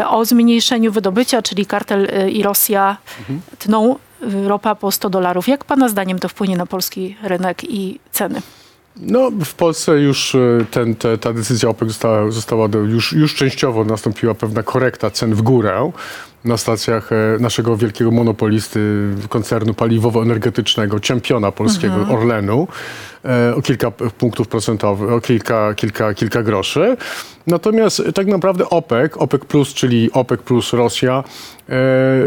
o 0.08 0.26
zmniejszeniu 0.26 0.92
wydobycia, 0.92 1.42
czyli 1.42 1.66
kartel 1.66 2.08
i 2.32 2.44
Rosja 2.44 2.98
tną 3.60 3.96
y, 3.96 4.48
ropa 4.48 4.76
po 4.76 4.92
100 4.92 5.10
dolarów. 5.10 5.48
Jak 5.48 5.66
pana 5.66 5.90
zdaniem 5.90 6.20
to 6.20 6.30
wpłynie 6.30 6.58
na 6.58 6.66
polski 6.66 7.16
rynek 7.24 7.64
i 7.64 8.00
ceny? 8.12 8.42
No, 9.02 9.32
w 9.46 9.54
Polsce 9.54 10.00
już 10.00 10.36
e, 10.36 10.66
ten, 10.72 10.96
te, 10.96 11.18
ta 11.18 11.34
decyzja 11.34 11.70
OPEC 11.70 11.88
została, 11.88 12.32
została 12.32 12.68
do, 12.68 12.80
już, 12.80 13.14
już 13.14 13.36
częściowo 13.36 13.84
nastąpiła 13.84 14.34
pewna 14.34 14.64
korekta 14.64 15.10
cen 15.10 15.36
w 15.36 15.42
górę 15.42 15.92
na 16.46 16.58
stacjach 16.58 17.12
e, 17.12 17.16
naszego 17.40 17.78
wielkiego 17.78 18.12
monopolisty 18.12 19.10
koncernu 19.30 19.74
paliwowo-energetycznego, 19.74 21.00
czempiona 21.00 21.52
polskiego 21.52 21.96
Orlenu 22.10 22.68
e, 23.26 23.56
o 23.56 23.62
kilka 23.62 23.92
punktów 23.92 24.48
procentowych, 24.48 25.12
o 25.12 25.22
kilka, 25.22 25.74
kilka, 25.74 26.14
kilka 26.14 26.44
groszy. 26.44 26.98
Natomiast 27.48 28.04
tak 28.14 28.28
naprawdę 28.28 28.70
OPEC, 28.70 29.12
OPEC 29.18 29.46
Plus, 29.46 29.74
czyli 29.74 30.12
OPEC 30.12 30.42
plus 30.42 30.74
Rosja, 30.74 31.24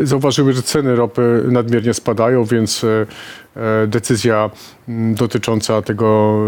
zauważyły, 0.03 0.53
że 0.53 0.63
ceny 0.63 0.97
ropy 0.97 1.45
nadmiernie 1.49 1.95
spadają, 1.95 2.45
więc 2.45 2.87
decyzja 3.87 4.51
m, 4.89 5.15
dotycząca 5.15 5.83
tego, 5.83 6.41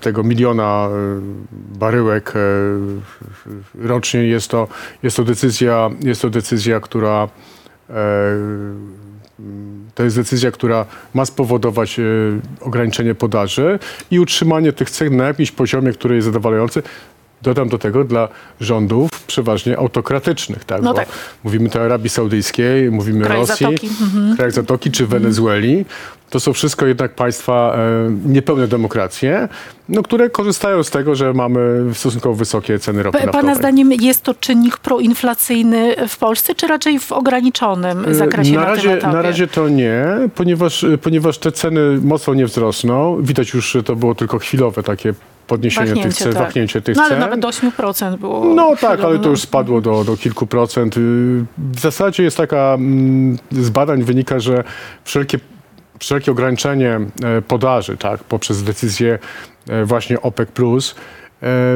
tego 0.00 0.22
miliona 0.22 0.88
e, 0.88 1.20
baryłek 1.78 2.32
e, 2.36 2.40
rocznie 3.88 4.26
jest 4.26 4.50
to, 4.50 4.68
jest 5.02 5.16
to 5.16 5.24
decyzja, 5.24 5.90
jest 6.00 6.22
to 6.22 6.30
decyzja, 6.30 6.80
która 6.80 7.28
e, 7.90 7.94
to 9.94 10.04
jest 10.04 10.16
decyzja, 10.16 10.50
która 10.50 10.86
ma 11.14 11.24
spowodować 11.24 11.98
e, 11.98 12.02
ograniczenie 12.60 13.14
podaży 13.14 13.78
i 14.10 14.20
utrzymanie 14.20 14.72
tych 14.72 14.90
cen 14.90 15.16
na 15.16 15.24
jakimś 15.24 15.50
poziomie, 15.50 15.92
który 15.92 16.14
jest 16.14 16.24
zadowalający. 16.24 16.82
Dodam 17.44 17.68
do 17.68 17.78
tego 17.78 18.04
dla 18.04 18.28
rządów 18.60 19.10
przeważnie 19.26 19.78
autokratycznych. 19.78 20.64
Tak? 20.64 20.82
No 20.82 20.94
tak. 20.94 21.08
Mówimy 21.44 21.70
tu 21.70 21.78
o 21.78 21.82
Arabii 21.82 22.08
Saudyjskiej, 22.08 22.90
mówimy 22.90 23.24
Kraj 23.24 23.38
Rosji, 23.38 23.66
Zatoki. 23.66 23.86
Mhm. 23.86 24.36
krajach 24.36 24.54
Zatoki 24.54 24.90
czy 24.90 25.06
Wenezueli. 25.06 25.84
To 26.30 26.40
są 26.40 26.52
wszystko 26.52 26.86
jednak 26.86 27.14
państwa 27.14 27.76
e, 27.76 28.10
niepełne 28.26 28.68
demokracje, 28.68 29.48
no, 29.88 30.02
które 30.02 30.30
korzystają 30.30 30.82
z 30.82 30.90
tego, 30.90 31.14
że 31.14 31.32
mamy 31.32 31.84
stosunkowo 31.94 32.34
wysokie 32.34 32.78
ceny 32.78 33.02
ropy 33.02 33.18
naftowej. 33.18 33.40
Pana 33.40 33.54
zdaniem 33.54 33.92
jest 33.92 34.22
to 34.22 34.34
czynnik 34.34 34.76
proinflacyjny 34.76 35.94
w 36.08 36.18
Polsce, 36.18 36.54
czy 36.54 36.66
raczej 36.66 36.98
w 36.98 37.12
ograniczonym 37.12 38.14
zakresie 38.14 38.52
na, 38.52 38.60
na, 38.60 38.66
razie, 38.66 38.96
na 38.96 39.22
razie 39.22 39.46
to 39.46 39.68
nie, 39.68 40.04
ponieważ, 40.34 40.86
ponieważ 41.02 41.38
te 41.38 41.52
ceny 41.52 41.98
mocno 42.02 42.34
nie 42.34 42.46
wzrosną. 42.46 43.22
Widać 43.22 43.54
już, 43.54 43.70
że 43.70 43.82
to 43.82 43.96
było 43.96 44.14
tylko 44.14 44.38
chwilowe 44.38 44.82
takie 44.82 45.14
podniesienie 45.46 46.02
tych 46.02 46.14
cen, 46.14 46.32
tak. 46.32 46.52
tych 46.84 46.96
No 46.96 47.02
ale 47.02 47.10
cen. 47.10 47.20
nawet 47.20 47.40
do 47.40 47.48
8% 47.48 48.16
było. 48.18 48.44
No 48.44 48.76
tak, 48.80 49.00
ale 49.00 49.18
to 49.18 49.24
no. 49.24 49.30
już 49.30 49.40
spadło 49.40 49.80
do, 49.80 50.04
do 50.04 50.16
kilku 50.16 50.46
procent. 50.46 50.96
Y, 50.96 51.00
W 51.58 51.80
zasadzie 51.80 52.22
jest 52.22 52.36
taka, 52.36 52.74
mm, 52.74 53.38
z 53.50 53.70
badań 53.70 54.02
wynika, 54.02 54.40
że 54.40 54.64
wszelkie, 55.04 55.38
wszelkie 55.98 56.30
ograniczenie 56.30 57.00
e, 57.24 57.42
podaży, 57.42 57.96
tak, 57.96 58.24
poprzez 58.24 58.62
decyzję 58.62 59.18
e, 59.68 59.84
właśnie 59.84 60.22
OPEC+, 60.22 60.48
e, 60.48 60.52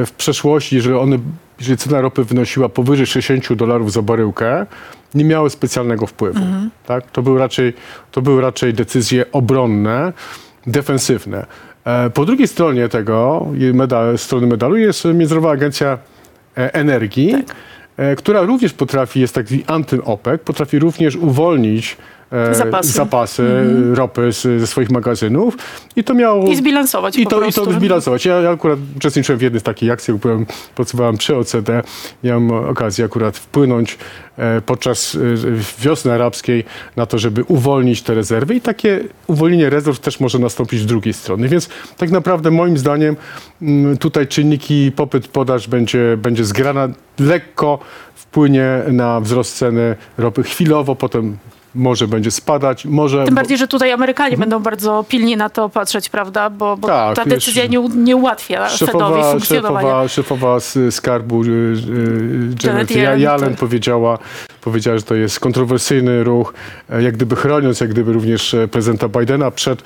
w 0.05 0.11
przeszłości, 0.17 0.75
jeżeli, 0.75 0.95
one, 0.95 1.17
jeżeli 1.59 1.77
cena 1.77 2.01
ropy 2.01 2.23
wynosiła 2.23 2.69
powyżej 2.69 3.05
60 3.05 3.53
dolarów 3.59 3.91
za 3.91 4.01
baryłkę, 4.01 4.65
nie 5.15 5.23
miały 5.25 5.49
specjalnego 5.49 6.07
wpływu. 6.07 6.39
Tak? 6.85 7.11
To, 7.11 7.21
były 7.21 7.39
raczej, 7.39 7.73
to 8.11 8.21
były 8.21 8.41
raczej 8.41 8.73
decyzje 8.73 9.31
obronne, 9.31 10.13
defensywne. 10.67 11.45
E, 11.85 12.09
Po 12.09 12.25
drugiej 12.25 12.47
stronie 12.47 12.89
tego, 12.89 13.47
medal, 13.73 14.17
strony 14.17 14.47
medalu 14.47 14.77
jest 14.77 15.05
Międzynarodowa 15.05 15.51
Agencja 15.51 15.97
e, 16.57 16.73
Energii, 16.73 17.35
e, 17.97 18.15
która 18.15 18.41
również 18.41 18.73
potrafi, 18.73 19.19
jest 19.19 19.35
taki 19.35 19.63
anty-OPEC, 19.67 20.41
potrafi 20.41 20.79
również 20.79 21.15
uwolnić 21.15 21.97
e, 22.31 22.55
Zapasy. 22.55 22.91
zapasy 22.91 23.43
ropy 23.93 24.33
z, 24.33 24.41
ze 24.41 24.67
swoich 24.67 24.89
magazynów 24.89 25.57
i 25.95 26.03
to 26.03 26.13
miało... 26.13 26.47
I 26.47 26.55
zbilansować 26.55 27.17
I 27.17 27.27
to, 27.27 27.45
I 27.45 27.53
to 27.53 27.71
zbilansować. 27.71 28.25
Ja, 28.25 28.41
ja 28.41 28.49
akurat 28.49 28.79
uczestniczyłem 28.97 29.39
w 29.39 29.41
jednej 29.41 29.59
z 29.59 29.63
takich 29.63 29.91
akcji, 29.91 30.13
byłem, 30.13 30.45
pracowałem 30.75 31.17
przy 31.17 31.35
OCD. 31.35 31.83
Miałem 32.23 32.51
okazję 32.51 33.05
akurat 33.05 33.37
wpłynąć 33.37 33.97
e, 34.37 34.61
podczas 34.61 35.15
e, 35.15 35.19
wiosny 35.81 36.13
arabskiej 36.13 36.63
na 36.95 37.05
to, 37.05 37.17
żeby 37.17 37.43
uwolnić 37.43 38.01
te 38.01 38.13
rezerwy 38.13 38.55
i 38.55 38.61
takie 38.61 38.99
uwolnienie 39.27 39.69
rezerw 39.69 39.99
też 39.99 40.19
może 40.19 40.39
nastąpić 40.39 40.79
z 40.79 40.85
drugiej 40.85 41.13
strony. 41.13 41.47
Więc 41.47 41.69
tak 41.97 42.11
naprawdę 42.11 42.51
moim 42.51 42.77
zdaniem 42.77 43.15
mm, 43.61 43.97
tutaj 43.97 44.27
czynniki 44.27 44.91
popyt-podaż 44.91 45.67
będzie, 45.67 46.17
będzie 46.17 46.45
zgrana 46.45 46.87
lekko 47.19 47.79
wpłynie 48.15 48.81
na 48.91 49.19
wzrost 49.19 49.57
ceny 49.57 49.95
ropy 50.17 50.43
chwilowo, 50.43 50.95
potem 50.95 51.37
może 51.75 52.07
będzie 52.07 52.31
spadać, 52.31 52.85
może... 52.85 53.25
Tym 53.25 53.35
bardziej, 53.35 53.57
że 53.57 53.67
tutaj 53.67 53.91
Amerykanie 53.91 54.37
będą 54.37 54.59
bardzo 54.59 55.05
pilnie 55.09 55.37
na 55.37 55.49
to 55.49 55.69
patrzeć, 55.69 56.09
prawda? 56.09 56.49
Bo, 56.49 56.77
bo. 56.77 56.87
Tak, 56.87 57.15
ta 57.15 57.25
decyzja 57.25 57.65
nie, 57.65 57.79
u- 57.79 57.89
nie 57.95 58.15
ułatwia 58.15 58.67
Fedowi 58.69 58.77
Szefowa, 58.77 59.31
funkcjonowania. 59.31 59.87
szefowa, 59.87 60.07
szefowa 60.07 60.59
z 60.59 60.95
skarbu 60.95 61.43
y, 61.43 61.47
y, 61.47 62.55
Janet 62.63 62.91
Yellen, 62.91 63.19
Yellen 63.21 63.49
tak. 63.49 63.59
powiedziała, 63.59 64.17
powiedziała, 64.61 64.97
że 64.97 65.03
to 65.03 65.15
jest 65.15 65.39
kontrowersyjny 65.39 66.23
ruch, 66.23 66.53
e, 66.89 67.03
jak 67.03 67.13
gdyby 67.15 67.35
chroniąc 67.35 67.79
jak 67.79 67.89
gdyby 67.89 68.13
również 68.13 68.53
e, 68.53 68.67
prezydenta 68.67 69.07
Bidena 69.19 69.51
przed, 69.51 69.83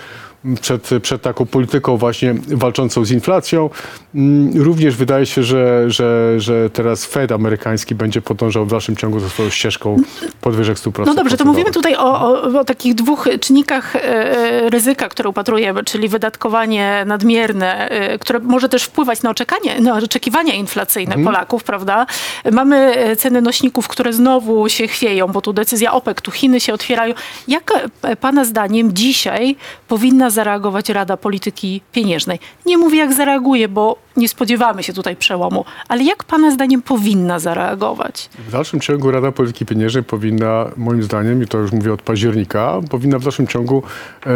przed, 0.62 0.90
przed 1.02 1.22
taką 1.22 1.46
polityką 1.46 1.98
właśnie 1.98 2.36
walczącą 2.48 3.06
z 3.06 3.12
inflacją. 3.12 3.70
Mm, 4.16 4.62
Również 4.62 4.96
wydaje 4.96 5.26
się, 5.26 5.44
że, 5.44 5.92
że, 5.92 6.40
że 6.40 6.70
teraz 6.70 7.06
Fed 7.06 7.32
amerykański 7.32 7.96
będzie 7.96 8.22
podążał 8.22 8.66
w 8.66 8.70
dalszym 8.70 8.96
ciągu 8.96 9.20
za 9.20 9.30
swoją 9.30 9.50
ścieżką 9.50 9.98
podwyżek 10.42 10.78
100%. 10.78 11.06
No 11.06 11.14
dobrze, 11.16 11.38
to 11.38 11.46
mówimy 11.46 11.72
tutaj 11.72 11.96
o, 11.96 12.22
o, 12.22 12.60
o 12.60 12.66
takich 12.66 12.96
dwóch 12.96 13.28
czynnikach 13.42 13.96
e, 13.96 14.70
ryzyka, 14.70 15.10
które 15.10 15.30
upatrujemy, 15.30 15.84
czyli 15.84 16.08
wydatkowanie 16.08 17.04
nadmierne, 17.06 17.90
e, 17.90 18.20
które 18.20 18.40
może 18.40 18.70
też 18.70 18.84
wpływać 18.84 19.22
na, 19.22 19.30
oczekanie, 19.30 19.82
na 19.82 19.96
oczekiwania 19.98 20.54
inflacyjne 20.54 21.14
Mhm. 21.16 21.26
Polaków, 21.26 21.64
prawda? 21.64 22.06
Mamy 22.52 22.76
e, 22.78 23.16
ceny 23.16 23.42
nośników, 23.42 23.88
które 23.88 24.14
znowu 24.14 24.70
się 24.70 24.88
chwieją, 24.88 25.28
bo 25.28 25.42
tu 25.42 25.54
decyzja 25.54 25.92
OPEC, 25.94 26.22
tu 26.22 26.32
Chiny 26.32 26.60
się 26.60 26.74
otwierają. 26.74 27.14
Jak 27.48 27.72
e, 28.02 28.16
pana 28.16 28.46
zdaniem 28.46 28.94
dzisiaj 28.94 29.56
powinna 29.88 30.30
zareagować 30.34 30.90
Rada 30.90 31.18
Polityki 31.18 31.82
Pieniężnej? 31.92 32.40
Nie 32.66 32.78
mówię 32.78 33.00
jak 33.00 33.14
zareaguje, 33.14 33.68
bo 33.68 33.98
nie 34.18 34.30
spodziewamy 34.30 34.84
się 34.84 34.94
tutaj 34.94 35.16
przełomu, 35.16 35.66
ale 35.88 36.04
jak 36.04 36.24
pana 36.24 36.52
zdaniem 36.52 36.82
powinna 36.82 37.40
zareagować? 37.40 38.30
W 38.48 38.52
dalszym 38.52 38.80
ciągu 38.80 39.12
Rada 39.12 39.32
Polityki 39.32 39.66
Pieniężnej 39.66 40.04
powinna, 40.04 40.72
moim 40.78 41.04
zdaniem, 41.04 41.44
i 41.44 41.48
to 41.48 41.58
już 41.58 41.72
mówię 41.72 41.94
od 41.94 42.02
października, 42.02 42.80
powinna 42.90 43.20
w 43.20 43.24
dalszym 43.24 43.48
ciągu 43.48 43.84
e, 44.26 44.30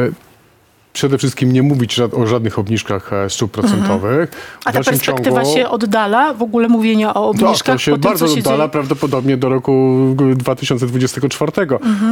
przede 0.98 1.18
wszystkim 1.18 1.51
nie 1.51 1.63
mówić 1.63 2.00
o 2.00 2.27
żadnych 2.27 2.60
obniżkach 2.60 3.13
e, 3.13 3.30
stóp 3.30 3.51
procentowych. 3.51 4.30
W 4.32 4.68
A 4.68 4.72
ta 4.72 4.84
perspektywa 4.84 5.42
ciągu- 5.42 5.54
się 5.54 5.70
oddala, 5.70 6.34
w 6.34 6.42
ogóle 6.42 6.68
mówienia 6.68 7.13
o 7.13 7.34
tak, 7.34 7.42
obniżkach 7.44 7.75
to 7.75 7.80
się 7.80 7.92
tym, 7.92 8.01
bardzo 8.01 8.27
się 8.27 8.39
oddala 8.39 8.58
dzieje? 8.58 8.70
prawdopodobnie 8.70 9.38
do 9.38 9.50
roku 9.50 9.98
2024. 10.36 11.51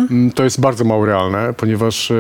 Mm, 0.10 0.32
To 0.32 0.44
jest 0.44 0.62
bardzo 0.62 0.84
mało 0.84 1.06
realne, 1.06 1.54
ponieważ 1.54 2.12
e, 2.12 2.16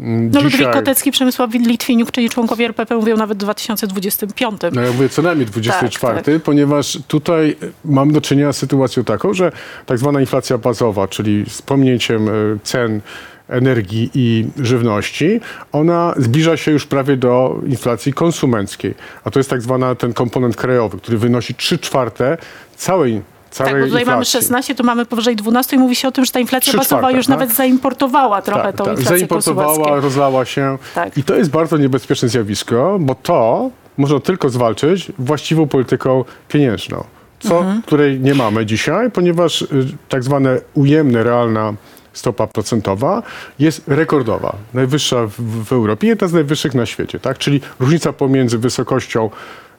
mm, 0.00 0.30
No 0.30 0.40
Ludwik 0.40 0.58
dzisiaj... 0.58 0.74
Kotecki, 0.74 1.10
Przemysław 1.12 1.54
Litwiniuk, 1.54 2.10
czyli 2.10 2.30
członkowie 2.30 2.64
RPP 2.64 2.96
mówią 2.96 3.16
nawet 3.16 3.38
w 3.38 3.40
2025. 3.40 4.60
No 4.72 4.80
ja 4.80 4.92
mówię 4.92 5.08
co 5.08 5.22
najmniej 5.22 5.46
24, 5.46 6.22
Tak, 6.22 6.42
ponieważ 6.42 6.98
tutaj 7.08 7.56
mam 7.84 8.12
do 8.12 8.20
czynienia 8.20 8.52
z 8.52 8.56
sytuacją 8.56 9.04
taką, 9.04 9.34
że 9.34 9.52
tak 9.86 9.98
zwana 9.98 10.20
inflacja 10.20 10.58
bazowa, 10.58 11.08
czyli 11.08 11.44
z 11.48 11.62
pominięciem 11.62 12.28
e, 12.28 12.32
cen 12.62 13.00
energii 13.52 14.10
i 14.14 14.46
żywności, 14.60 15.40
ona 15.72 16.14
zbliża 16.16 16.56
się 16.56 16.70
już 16.72 16.86
prawie 16.86 17.16
do 17.16 17.60
inflacji 17.66 18.12
konsumenckiej. 18.12 18.94
A 19.24 19.30
to 19.30 19.38
jest 19.38 19.50
tak 19.50 19.62
zwany 19.62 19.96
ten 19.96 20.12
komponent 20.12 20.56
krajowy, 20.56 20.98
który 20.98 21.18
wynosi 21.18 21.54
3 21.54 21.78
czwarte 21.78 22.38
całej, 22.76 23.22
całej 23.50 23.72
Tak, 23.72 23.80
bo 23.82 23.86
tutaj 23.86 24.04
mamy 24.04 24.18
inflacji. 24.18 24.40
16, 24.40 24.74
tu 24.74 24.84
mamy 24.84 25.06
powyżej 25.06 25.36
12 25.36 25.76
i 25.76 25.78
mówi 25.78 25.96
się 25.96 26.08
o 26.08 26.12
tym, 26.12 26.24
że 26.24 26.32
ta 26.32 26.40
inflacja 26.40 26.72
bazowa 26.78 27.10
już 27.10 27.26
tak? 27.26 27.38
nawet 27.38 27.54
zaimportowała 27.56 28.42
trochę 28.42 28.62
Tak, 28.62 28.76
tą 28.76 28.84
tak. 28.84 28.92
inflację 28.98 29.18
Zaimportowała, 29.18 30.00
rozlała 30.00 30.44
się. 30.44 30.78
Tak. 30.94 31.18
I 31.18 31.24
to 31.24 31.34
jest 31.36 31.50
bardzo 31.50 31.76
niebezpieczne 31.76 32.28
zjawisko, 32.28 32.96
bo 33.00 33.14
to 33.14 33.70
można 33.98 34.20
tylko 34.20 34.48
zwalczyć 34.48 35.12
właściwą 35.18 35.68
polityką 35.68 36.24
pieniężną, 36.48 37.04
co, 37.40 37.58
Mhm. 37.58 37.82
której 37.82 38.20
nie 38.20 38.34
mamy 38.34 38.66
dzisiaj, 38.66 39.10
ponieważ 39.10 39.62
y, 39.62 39.66
tak 40.08 40.22
zwane 40.24 40.58
ujemne, 40.74 41.22
realna 41.24 41.74
stopa 42.12 42.46
procentowa 42.46 43.22
jest 43.58 43.88
rekordowa, 43.88 44.56
najwyższa 44.74 45.26
w, 45.26 45.64
w 45.64 45.72
Europie, 45.72 46.08
jedna 46.08 46.28
z 46.28 46.32
najwyższych 46.32 46.74
na 46.74 46.86
świecie, 46.86 47.20
tak? 47.20 47.38
Czyli 47.38 47.60
różnica 47.80 48.12
pomiędzy 48.12 48.58
wysokością 48.58 49.30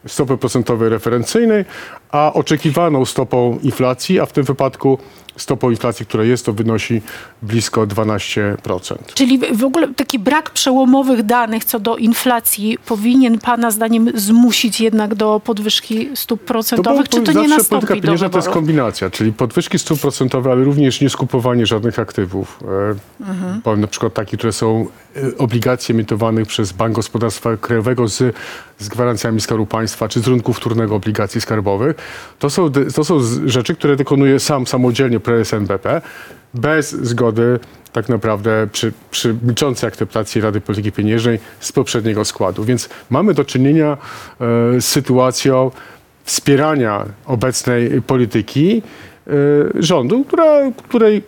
stopy 0.08 0.38
procentowej 0.38 0.90
referencyjnej, 0.90 1.66
a 2.14 2.34
oczekiwaną 2.34 3.06
stopą 3.06 3.60
inflacji, 3.64 4.20
a 4.20 4.26
w 4.26 4.32
tym 4.32 4.44
wypadku 4.44 4.98
stopą 5.38 5.70
inflacji, 5.70 6.06
która 6.06 6.24
jest, 6.24 6.46
to 6.46 6.54
wynosi 6.54 7.02
blisko 7.42 7.88
12%. 7.88 8.96
Czyli 9.14 9.40
w- 9.54 9.64
ogóle 9.64 9.94
taki 9.94 10.20
brak 10.20 10.50
przełomowych 10.50 11.24
danych 11.24 11.66
co 11.66 11.80
do 11.80 11.98
inflacji 11.98 12.78
powinien 12.86 13.40
pana 13.40 13.72
zdaniem 13.72 14.12
zmusić 14.16 14.82
jednak 14.82 15.16
do 15.16 15.42
podwyżki 15.44 16.10
stóp 16.16 16.42
procentowych, 16.42 17.10
czy 17.10 17.22
to 17.22 17.32
nie 17.32 17.48
nastąpi 17.48 17.88
polityka 17.88 18.14
do 18.18 18.30
to 18.30 18.38
jest 18.38 18.50
kombinacja, 18.50 19.10
czyli 19.10 19.34
podwyżki 19.34 19.80
stóp 19.80 20.00
procentowych, 20.02 20.52
ale 20.52 20.64
również 20.64 21.02
nie 21.02 21.10
skupowanie 21.10 21.66
żadnych 21.66 22.00
aktywów. 22.00 22.60
E, 22.90 23.24
Mhm. 23.30 23.62
Powiem 23.62 23.82
na 23.82 23.88
przykład 23.88 24.14
takie, 24.14 24.38
które 24.38 24.54
są 24.54 24.88
e, 25.16 25.38
obligacje 25.38 25.96
emitowane 25.96 26.46
przez 26.46 26.72
Bank 26.72 26.96
Gospodarstwa 26.96 27.58
Krajowego 27.58 28.08
z, 28.08 28.36
z 28.80 28.88
gwarancjami 28.90 29.42
Skarbu 29.42 29.66
Państwa, 29.66 30.08
czy 30.10 30.20
z 30.20 30.28
rynku 30.28 30.54
wtórnego 30.54 30.96
obligacji 30.96 31.42
skarbowych. 31.42 31.96
To 32.40 32.50
są, 32.50 32.72
to 32.96 33.04
są 33.04 33.20
rzeczy, 33.46 33.76
które 33.76 33.96
dokonuje 33.96 34.40
sam 34.40 34.68
samodzielnie 34.68 35.20
prezes 35.20 35.54
NBP, 35.54 36.02
bez 36.54 36.92
zgody 36.92 37.60
tak 37.92 38.10
naprawdę 38.10 38.68
przy, 38.72 38.94
przy 39.12 39.36
milczącej 39.44 39.88
akceptacji 39.88 40.42
Rady 40.42 40.62
Polityki 40.62 40.92
Pieniężnej 40.92 41.40
z 41.60 41.72
poprzedniego 41.72 42.26
składu. 42.26 42.64
Więc 42.64 42.90
mamy 43.10 43.34
do 43.34 43.46
czynienia 43.46 43.98
e, 43.98 44.82
z 44.82 44.86
sytuacją 44.86 45.72
wspierania 46.24 47.06
obecnej 47.26 48.02
polityki 48.02 48.82
e, 49.28 49.32
rządu, 49.76 50.24
która, 50.24 50.72
której 50.72 51.24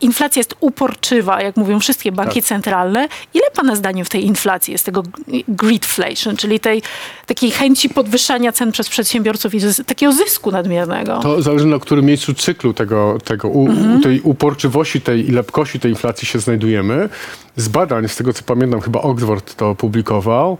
inflacja 0.00 0.40
jest 0.40 0.54
uporczywa, 0.60 1.42
jak 1.42 1.56
mówią 1.56 1.80
wszystkie 1.80 2.12
banki 2.12 2.40
Tak. 2.40 2.48
centralne. 2.48 3.08
Ile 3.34 3.50
pana 3.56 3.76
zdaniem 3.76 4.04
w 4.04 4.08
tej 4.08 4.26
inflacji 4.26 4.72
jest 4.72 4.86
tego 4.86 5.02
greedflation, 5.48 6.36
czyli 6.36 6.60
tej 6.60 6.82
takiej 7.26 7.50
chęci 7.50 7.88
podwyższania 7.88 8.52
cen 8.52 8.72
przez 8.72 8.88
przedsiębiorców 8.88 9.54
i 9.54 9.60
takiego 9.86 10.12
zysku 10.12 10.50
nadmiernego? 10.50 11.18
To 11.18 11.42
zależy 11.42 11.66
na 11.66 11.78
którym 11.78 12.04
miejscu 12.04 12.34
cyklu 12.34 12.74
tego, 12.74 13.18
tego 13.24 13.48
u, 13.48 13.68
Mhm. 13.68 14.00
tej 14.02 14.20
uporczywości, 14.20 15.00
tej 15.00 15.22
lepkości 15.26 15.80
tej 15.80 15.90
inflacji 15.90 16.26
się 16.26 16.38
znajdujemy. 16.38 17.08
Z 17.56 17.68
badań, 17.68 18.08
z 18.08 18.16
tego 18.16 18.32
co 18.32 18.42
pamiętam, 18.42 18.80
chyba 18.80 19.00
Oxford 19.00 19.54
to 19.54 19.74
publikował, 19.74 20.58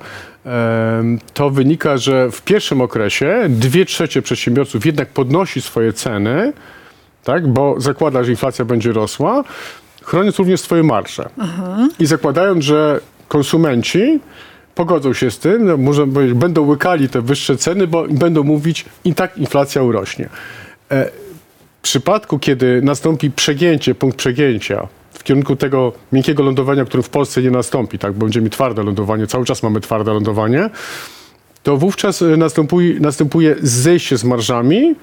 to 1.34 1.50
wynika, 1.50 1.96
że 1.96 2.30
w 2.30 2.42
pierwszym 2.42 2.80
okresie 2.80 3.44
dwie 3.48 3.84
trzecie 3.84 4.22
przedsiębiorców 4.22 4.86
jednak 4.86 5.08
podnosi 5.08 5.62
swoje 5.62 5.92
ceny, 5.92 6.52
tak, 7.24 7.48
bo 7.48 7.80
zakłada, 7.80 8.24
że 8.24 8.30
inflacja 8.30 8.64
będzie 8.64 8.92
rosła, 8.92 9.44
chroniąc 10.02 10.38
również 10.38 10.60
swoje 10.60 10.82
marsze. 10.82 11.28
I 11.98 12.06
zakładając, 12.06 12.64
że 12.64 13.00
konsumenci 13.28 14.20
pogodzą 14.74 15.12
się 15.12 15.30
z 15.30 15.38
tym, 15.38 15.66
no, 15.66 16.06
będą 16.34 16.66
łykali 16.66 17.08
te 17.08 17.22
wyższe 17.22 17.56
ceny, 17.56 17.86
bo 17.86 18.04
będą 18.08 18.42
mówić 18.42 18.84
i 19.04 19.14
tak 19.14 19.38
inflacja 19.38 19.82
urośnie. 19.82 20.28
E, 20.90 21.10
w 21.78 21.82
przypadku, 21.82 22.38
kiedy 22.38 22.82
nastąpi 22.82 23.30
przegięcie, 23.30 23.94
punkt 23.94 24.16
przegięcia 24.16 24.88
w 25.12 25.22
kierunku 25.22 25.56
tego 25.56 25.92
miękkiego 26.12 26.42
lądowania, 26.42 26.84
które 26.84 27.02
w 27.02 27.08
Polsce 27.08 27.42
nie 27.42 27.50
nastąpi, 27.50 27.98
tak, 27.98 28.12
bo 28.12 28.26
będziemy 28.26 28.50
twarde 28.50 28.82
lądowanie, 28.82 29.26
cały 29.26 29.44
czas 29.44 29.62
mamy 29.62 29.80
twarde 29.80 30.12
lądowanie, 30.12 30.70
to 31.62 31.76
wówczas 31.76 32.22
e, 32.22 32.36
następuje, 32.36 33.00
następuje 33.00 33.56
zejście 33.62 34.18
z 34.18 34.24
marżami 34.24 34.94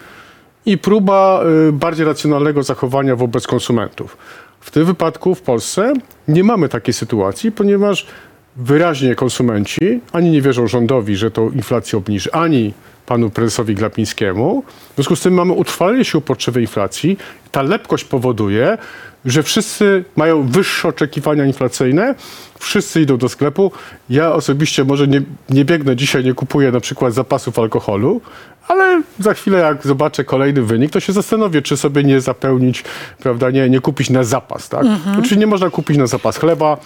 i 0.66 0.78
próba 0.78 1.44
y, 1.70 1.72
bardziej 1.72 2.06
racjonalnego 2.06 2.64
zachowania 2.64 3.16
wobec 3.16 3.48
konsumentów. 3.48 4.18
W 4.60 4.72
tym 4.72 4.86
wypadku 4.86 5.36
w 5.36 5.42
Polsce 5.42 5.94
nie 6.28 6.44
mamy 6.44 6.70
takiej 6.70 6.94
sytuacji, 6.94 7.52
ponieważ 7.52 8.08
wyraźnie 8.56 9.16
konsumenci 9.16 10.00
ani 10.12 10.32
nie 10.32 10.42
wierzą 10.42 10.68
rządowi, 10.68 11.16
że 11.16 11.32
tą 11.32 11.50
inflację 11.50 12.00
obniży, 12.00 12.32
ani 12.32 12.74
panu 13.10 13.30
prezesowi 13.30 13.76
Glapińskiemu. 13.76 14.64
W 14.92 14.96
związku 14.96 15.16
z 15.16 15.22
tym 15.22 15.34
mamy 15.34 15.54
utrwalenie 15.54 16.06
się 16.06 16.18
uporczywej 16.18 16.64
inflacji. 16.64 17.18
Ta 17.52 17.62
lepkość 17.62 18.04
powoduje, 18.04 18.78
że 19.26 19.44
wszyscy 19.44 20.04
mają 20.16 20.48
wyższe 20.48 20.88
oczekiwania 20.88 21.46
inflacyjne, 21.46 22.16
wszyscy 22.60 23.02
idą 23.02 23.18
do 23.18 23.30
sklepu. 23.30 23.72
Ja 24.10 24.34
osobiście 24.34 24.84
może 24.84 25.08
nie, 25.08 25.22
nie 25.50 25.66
biegnę 25.66 25.96
dzisiaj, 25.96 26.24
nie 26.24 26.34
kupuję 26.34 26.72
na 26.72 26.80
przykład 26.80 27.14
zapasów 27.14 27.60
alkoholu, 27.60 28.22
ale 28.70 29.02
za 29.20 29.34
chwilę 29.34 29.60
jak 29.60 29.88
zobaczę 29.88 30.24
kolejny 30.24 30.62
wynik, 30.62 30.92
to 30.92 31.00
się 31.00 31.14
zastanowię, 31.14 31.62
czy 31.62 31.78
sobie 31.78 32.04
nie 32.04 32.22
zapełnić, 32.22 32.84
prawda, 33.20 33.50
nie, 33.52 33.70
nie 33.70 33.80
kupić 33.80 34.10
na 34.10 34.24
zapas, 34.24 34.70
tak? 34.70 34.86
Oczywiście 35.12 35.36
nie 35.38 35.48
można 35.48 35.70
kupić 35.70 35.98
na 35.98 36.08
zapas 36.08 36.38
chleba, 36.38 36.78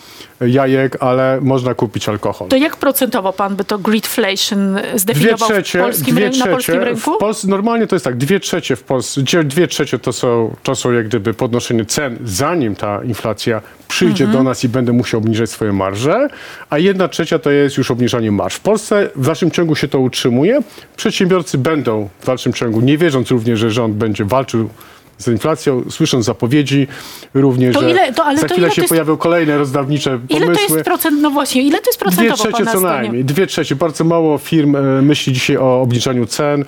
jajek, 0.41 0.97
ale 0.99 1.39
można 1.41 1.73
kupić 1.73 2.10
alkohol. 2.10 2.47
To 2.47 2.55
jak 2.57 2.75
procentowo 2.77 3.34
pan 3.34 3.55
by 3.55 3.63
to 3.65 3.77
greedflation 3.79 4.73
Dwie 4.75 4.99
zdefiniował 4.99 5.49
trzecie, 5.49 5.79
w 5.79 5.81
polskim, 5.81 6.15
dwie 6.15 6.29
ryn- 6.29 6.38
na 6.39 6.45
polskim 6.45 6.75
trzecie, 6.75 6.86
rynku? 6.86 7.13
w 7.15 7.17
Polsce, 7.17 7.47
normalnie 7.47 7.88
to 7.88 7.95
jest 7.95 8.05
tak, 8.05 8.17
dwie 8.17 8.39
trzecie 8.39 8.75
w 8.75 8.84
Polsce, 8.84 9.21
dwie 9.43 9.67
trzecie 9.67 9.99
to 9.99 10.13
są, 10.13 10.55
to 10.63 10.75
są 10.75 10.91
jak 10.91 11.07
gdyby 11.07 11.34
podnoszenie 11.34 11.86
cen, 11.86 12.17
zanim 12.25 12.75
ta 12.75 13.03
inflacja 13.03 13.62
przyjdzie 13.88 14.23
Mhm. 14.23 14.43
do 14.43 14.49
nas 14.49 14.63
i 14.63 14.69
będę 14.69 14.91
musiał 14.93 15.17
obniżać 15.19 15.49
swoje 15.49 15.73
marże, 15.73 16.27
a 16.69 16.77
jedna 16.77 17.07
trzecia 17.07 17.39
to 17.39 17.51
jest 17.51 17.77
już 17.77 17.91
obniżanie 17.91 18.31
marż. 18.31 18.55
W 18.55 18.60
Polsce 18.60 19.10
w 19.15 19.25
dalszym 19.25 19.51
ciągu 19.51 19.75
się 19.75 19.88
to 19.88 19.99
utrzymuje. 19.99 20.60
Przedsiębiorcy 20.95 21.57
będą 21.57 21.72
w 22.21 22.25
dalszym 22.25 22.53
ciągu, 22.53 22.81
nie 22.81 22.97
wierząc 22.97 23.31
również, 23.31 23.59
że 23.59 23.71
rząd 23.71 23.95
będzie 23.95 24.25
walczył 24.25 24.69
z 25.17 25.27
inflacją, 25.27 25.83
słysząc 25.89 26.25
zapowiedzi 26.25 26.88
również, 27.33 27.73
To 27.75 27.81
że 27.81 27.89
ile- 27.91 28.13
to- 28.13 28.38
za 28.38 28.47
chwilę 28.47 28.71
się 28.71 28.81
jest- 28.81 28.89
pojawią 28.89 29.17
kolejne 29.17 29.57
rozdawnicze 29.57 30.19
Ile 30.29 30.39
to 30.39 30.45
pomysły. 30.45 30.75
jest 30.77 30.86
procent, 30.86 31.21
no 31.21 31.29
właśnie, 31.29 31.62
ile 31.63 31.81
to 31.81 31.89
jest 31.89 31.99
Dwie 31.99 32.05
procentowo 32.12 32.36
trzecie 32.43 32.65
pana 32.65 32.71
co 32.71 32.79
najmniej. 32.79 33.25
Dwie 33.25 33.47
trzecie. 33.47 33.75
Bardzo 33.75 34.03
mało 34.03 34.38
firm 34.38 34.75
e, 34.75 35.01
myśli 35.01 35.33
dzisiaj 35.33 35.57
o 35.57 35.81
obniżaniu 35.81 36.25
cen. 36.25 36.65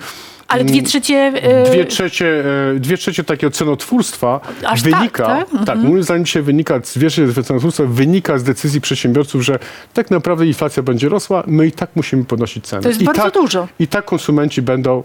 Ale 0.48 0.64
dwie 0.64 0.82
trzecie... 0.82 1.16
e, 1.16 1.70
Dwie 1.70 1.84
trzecie, 1.84 2.44
e, 2.74 2.80
dwie 2.80 2.96
trzecie 2.96 3.24
takiego 3.24 3.50
cenotwórstwa 3.50 4.40
Aż 4.66 4.82
tak, 4.82 4.92
wynika, 4.92 5.26
tak? 5.26 5.48
tak, 5.66 5.78
moim 5.78 6.02
zdaniem 6.02 6.24
dzisiaj 6.24 6.42
wynika, 6.42 6.80
dwie 6.94 7.10
trzecie 7.10 7.42
cenotwórstwa 7.42 7.84
wynika 7.86 8.38
z 8.38 8.42
decyzji 8.42 8.80
przedsiębiorców, 8.80 9.42
że 9.42 9.58
tak 9.94 10.10
naprawdę 10.10 10.46
inflacja 10.46 10.82
będzie 10.82 11.08
rosła, 11.08 11.42
my 11.46 11.66
i 11.66 11.72
tak 11.72 11.90
musimy 11.94 12.24
podnosić 12.24 12.66
ceny. 12.66 12.82
To 12.82 12.88
jest 12.88 13.02
I 13.02 13.04
bardzo 13.04 13.22
tak, 13.22 13.32
dużo. 13.34 13.68
I 13.78 13.88
tak 13.88 14.04
konsumenci 14.04 14.62
będą 14.62 15.02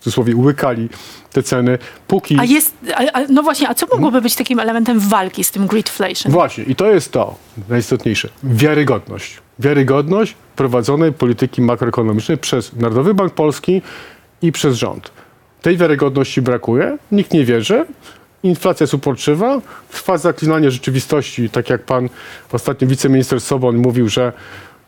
w 0.00 0.04
cudzysłowie 0.04 0.36
łykali 0.36 0.88
te 1.32 1.42
ceny, 1.42 1.78
póki... 2.08 2.36
A 2.40 2.44
jest, 2.44 2.74
a, 2.94 3.12
a, 3.12 3.22
no 3.28 3.42
właśnie, 3.42 3.68
a 3.68 3.74
co 3.74 3.86
mogłoby 3.86 4.20
być 4.20 4.34
takim 4.34 4.60
elementem 4.60 5.00
walki 5.00 5.44
z 5.44 5.50
tym 5.50 5.66
greedflation? 5.66 6.32
Właśnie, 6.32 6.64
i 6.64 6.76
to 6.76 6.90
jest 6.90 7.12
to 7.12 7.34
najistotniejsze. 7.68 8.28
Wiarygodność. 8.44 9.38
Wiarygodność 9.58 10.34
prowadzonej 10.56 11.12
polityki 11.12 11.62
makroekonomicznej 11.62 12.38
przez 12.38 12.72
Narodowy 12.76 13.14
Bank 13.14 13.32
Polski 13.34 13.82
i 14.42 14.52
przez 14.52 14.76
rząd. 14.76 15.10
Tej 15.62 15.76
wiarygodności 15.76 16.42
brakuje, 16.42 16.98
nikt 17.12 17.32
nie 17.32 17.44
wierzy, 17.44 17.84
inflacja 18.42 18.84
jest 18.84 18.94
uporczywa, 18.94 19.60
trwa 19.90 20.18
zaklinanie 20.18 20.70
rzeczywistości, 20.70 21.50
tak 21.50 21.70
jak 21.70 21.82
pan 21.82 22.08
ostatnio 22.52 22.88
wiceminister 22.88 23.40
Soboń 23.40 23.76
mówił, 23.76 24.08
że 24.08 24.32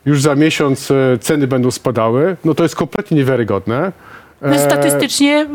już 0.07 0.23
za 0.23 0.35
miesiąc 0.35 0.91
e, 0.91 1.19
ceny 1.21 1.47
będą 1.47 1.71
spadały, 1.71 2.37
no 2.45 2.55
to 2.55 2.63
jest 2.63 2.77
kompletnie 2.77 3.17
niewiarygodne. 3.17 3.93
No, 4.43 4.49
E, 4.55 4.59
statystycznie 4.59 5.47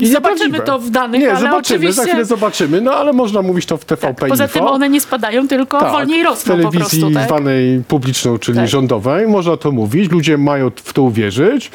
i 0.00 0.06
zobaczymy 0.06 0.60
to 0.60 0.78
w 0.78 0.90
danych, 0.90 1.20
Nie, 1.20 1.30
ale 1.30 1.40
zobaczymy, 1.40 1.58
oczywiście... 1.78 2.02
za 2.02 2.08
chwilę 2.08 2.24
zobaczymy, 2.24 2.80
no 2.80 2.92
ale 2.92 3.12
można 3.12 3.42
mówić 3.42 3.66
to 3.66 3.76
w 3.76 3.84
TVP 3.84 4.14
tak, 4.14 4.28
poza 4.28 4.44
Info. 4.44 4.58
tym 4.58 4.68
one 4.68 4.88
nie 4.88 5.00
spadają, 5.00 5.48
tylko 5.48 5.80
Tak, 5.80 5.92
wolniej 5.92 6.22
w 6.22 6.24
rosną 6.24 6.56
po 6.56 6.58
telewizji 6.70 7.00
prostu, 7.00 7.10
tak? 7.18 7.26
zwanej 7.28 7.82
publiczną, 7.88 8.38
czyli 8.38 8.58
Tak. 8.58 8.68
rządowej, 8.68 9.28
można 9.28 9.56
to 9.56 9.72
mówić, 9.72 10.10
ludzie 10.10 10.38
mają 10.38 10.70
w 10.76 10.92
to 10.92 11.02
uwierzyć. 11.02 11.70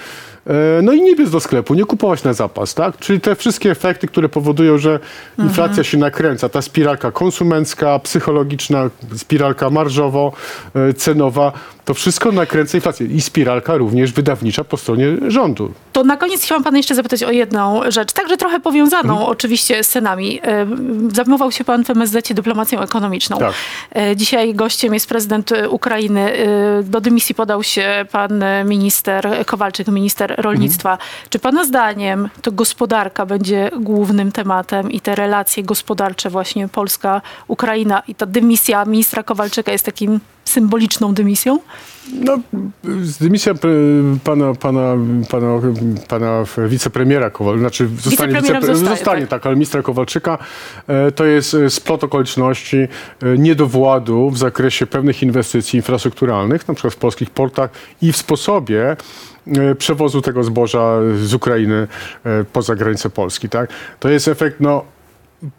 E, 0.47 0.81
No 0.81 0.93
i 0.93 1.01
nie 1.01 1.15
biec 1.15 1.29
do 1.29 1.39
sklepu, 1.39 1.73
nie 1.73 1.85
kupować 1.85 2.23
na 2.23 2.33
zapas, 2.33 2.73
tak? 2.73 2.97
Czyli 2.97 3.21
te 3.21 3.35
wszystkie 3.35 3.71
efekty, 3.71 4.07
które 4.07 4.29
powodują, 4.29 4.77
że 4.77 4.99
Mhm. 5.31 5.49
inflacja 5.49 5.83
się 5.83 5.97
nakręca, 5.97 6.49
ta 6.49 6.61
spiralka 6.61 7.11
konsumencka, 7.11 7.99
psychologiczna, 7.99 8.89
spiralka 9.15 9.69
marżowo-cenowa, 9.69 11.51
to 11.85 11.93
wszystko 11.93 12.31
nakręca 12.31 12.77
inflację. 12.77 13.07
I 13.07 13.21
spiralka 13.21 13.77
również 13.77 14.13
wydawnicza 14.13 14.63
po 14.63 14.77
stronie 14.77 15.05
rządu. 15.27 15.73
To 15.93 16.03
na 16.03 16.17
koniec 16.17 16.43
chciałam 16.43 16.63
pana 16.63 16.77
jeszcze 16.77 16.95
zapytać 16.95 17.23
o 17.23 17.31
jedną 17.31 17.81
rzecz, 17.91 18.13
także 18.13 18.37
trochę 18.37 18.59
powiązaną 18.59 19.25
oczywiście 19.27 19.83
z 19.83 19.89
cenami. 19.89 20.39
E, 20.43 20.67
Zajmował 21.13 21.51
się 21.51 21.63
pan 21.63 21.85
w 21.85 21.89
MSZ 21.89 22.33
dyplomacją 22.33 22.81
ekonomiczną. 22.81 23.37
Tak. 23.37 23.53
E, 23.95 24.15
Dzisiaj 24.15 24.53
gościem 24.53 24.93
jest 24.93 25.09
prezydent 25.09 25.51
Ukrainy. 25.69 26.21
E, 26.37 26.83
Do 26.83 27.01
dymisji 27.01 27.35
podał 27.35 27.63
się 27.63 28.05
pan 28.11 28.43
minister 28.65 29.45
Kowalczyk, 29.45 29.87
minister 29.87 30.35
rolnictwa. 30.37 30.97
Czy 31.29 31.39
pana 31.39 31.63
zdaniem 31.63 32.29
to 32.41 32.51
gospodarka 32.51 33.25
będzie 33.25 33.71
głównym 33.79 34.31
tematem 34.31 34.91
i 34.91 34.99
te 35.01 35.15
relacje 35.15 35.63
gospodarcze 35.63 36.29
właśnie 36.29 36.67
Polska-Ukraina 36.67 38.01
i 38.07 38.15
ta 38.15 38.25
dymisja 38.25 38.85
ministra 38.85 39.23
Kowalczyka 39.23 39.71
jest 39.71 39.85
takim 39.85 40.19
symboliczną 40.55 41.13
dymisją? 41.13 41.59
No, 42.13 42.37
dymisja 43.21 43.53
pana, 44.23 44.53
pana, 44.53 44.95
pana, 45.29 45.61
pana 46.07 46.43
wicepremiera 46.69 47.29
Kowal, 47.29 47.59
znaczy 47.59 47.87
zostanie, 47.87 48.33
Wicepremierem 48.33 48.61
zostaje, 48.61 48.95
zostanie 48.97 49.21
tak. 49.21 49.29
tak. 49.29 49.45
ale 49.45 49.55
ministra 49.55 49.81
Kowalczyka, 49.81 50.37
e, 50.87 51.11
to 51.11 51.25
jest 51.25 51.53
e, 51.53 51.69
splot 51.69 52.03
okoliczności 52.03 52.77
e, 52.77 52.87
niedowładu 53.37 54.29
w 54.29 54.37
zakresie 54.37 54.87
pewnych 54.87 55.23
inwestycji 55.23 55.77
infrastrukturalnych, 55.77 56.67
na 56.67 56.73
przykład 56.73 56.93
w 56.93 56.97
polskich 56.97 57.29
portach 57.29 57.69
i 58.01 58.11
w 58.11 58.17
sposobie 58.17 58.97
przewozu 59.77 60.21
tego 60.21 60.43
zboża 60.43 60.97
z 61.23 61.33
Ukrainy 61.33 61.87
poza 62.53 62.75
granicę 62.75 63.09
Polski. 63.09 63.49
Tak? 63.49 63.69
To 63.99 64.09
jest 64.09 64.27
efekt 64.27 64.59
no, 64.59 64.85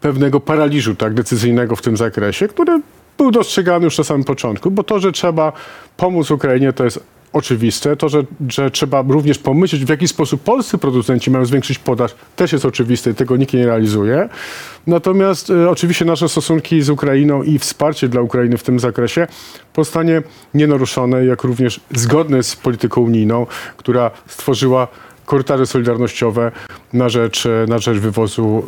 pewnego 0.01 0.39
paraliżu 0.39 0.95
tak, 0.95 1.13
decyzyjnego 1.13 1.75
w 1.75 1.81
tym 1.81 1.97
zakresie, 1.97 2.47
który 2.47 2.81
był 3.17 3.31
dostrzegany 3.31 3.85
już 3.85 3.97
na 3.97 4.03
samym 4.03 4.23
początku, 4.23 4.71
bo 4.71 4.83
to, 4.83 4.99
że 4.99 5.11
trzeba 5.11 5.51
pomóc 5.97 6.31
Ukrainie, 6.31 6.73
to 6.73 6.83
jest 6.83 7.03
oczywiste. 7.33 7.95
To, 7.95 8.09
że, 8.09 8.23
że 8.49 8.71
trzeba 8.71 9.03
również 9.07 9.37
pomyśleć, 9.37 9.85
w 9.85 9.89
jaki 9.89 10.07
sposób 10.07 10.41
polscy 10.43 10.77
producenci 10.77 11.31
mają 11.31 11.45
zwiększyć 11.45 11.79
podaż, 11.79 12.15
też 12.35 12.53
jest 12.53 12.65
oczywiste 12.65 13.11
i 13.11 13.13
tego 13.13 13.37
nikt 13.37 13.53
nie 13.53 13.65
realizuje. 13.65 14.29
Natomiast 14.87 15.49
e, 15.49 15.69
oczywiście 15.69 16.05
nasze 16.05 16.29
stosunki 16.29 16.81
z 16.81 16.89
Ukrainą 16.89 17.43
i 17.43 17.59
wsparcie 17.59 18.09
dla 18.09 18.21
Ukrainy 18.21 18.57
w 18.57 18.63
tym 18.63 18.79
zakresie 18.79 19.27
pozostanie 19.73 20.21
nienaruszone, 20.53 21.25
jak 21.25 21.43
również 21.43 21.79
zgodne 21.95 22.43
z 22.43 22.55
polityką 22.55 23.01
unijną, 23.01 23.47
która 23.77 24.11
stworzyła 24.27 24.87
korytarze 25.25 25.65
solidarnościowe 25.65 26.51
na 26.93 27.09
rzecz, 27.09 27.45
e, 27.45 27.65
na 27.67 27.79
rzecz 27.79 27.97
wywozu 27.97 28.63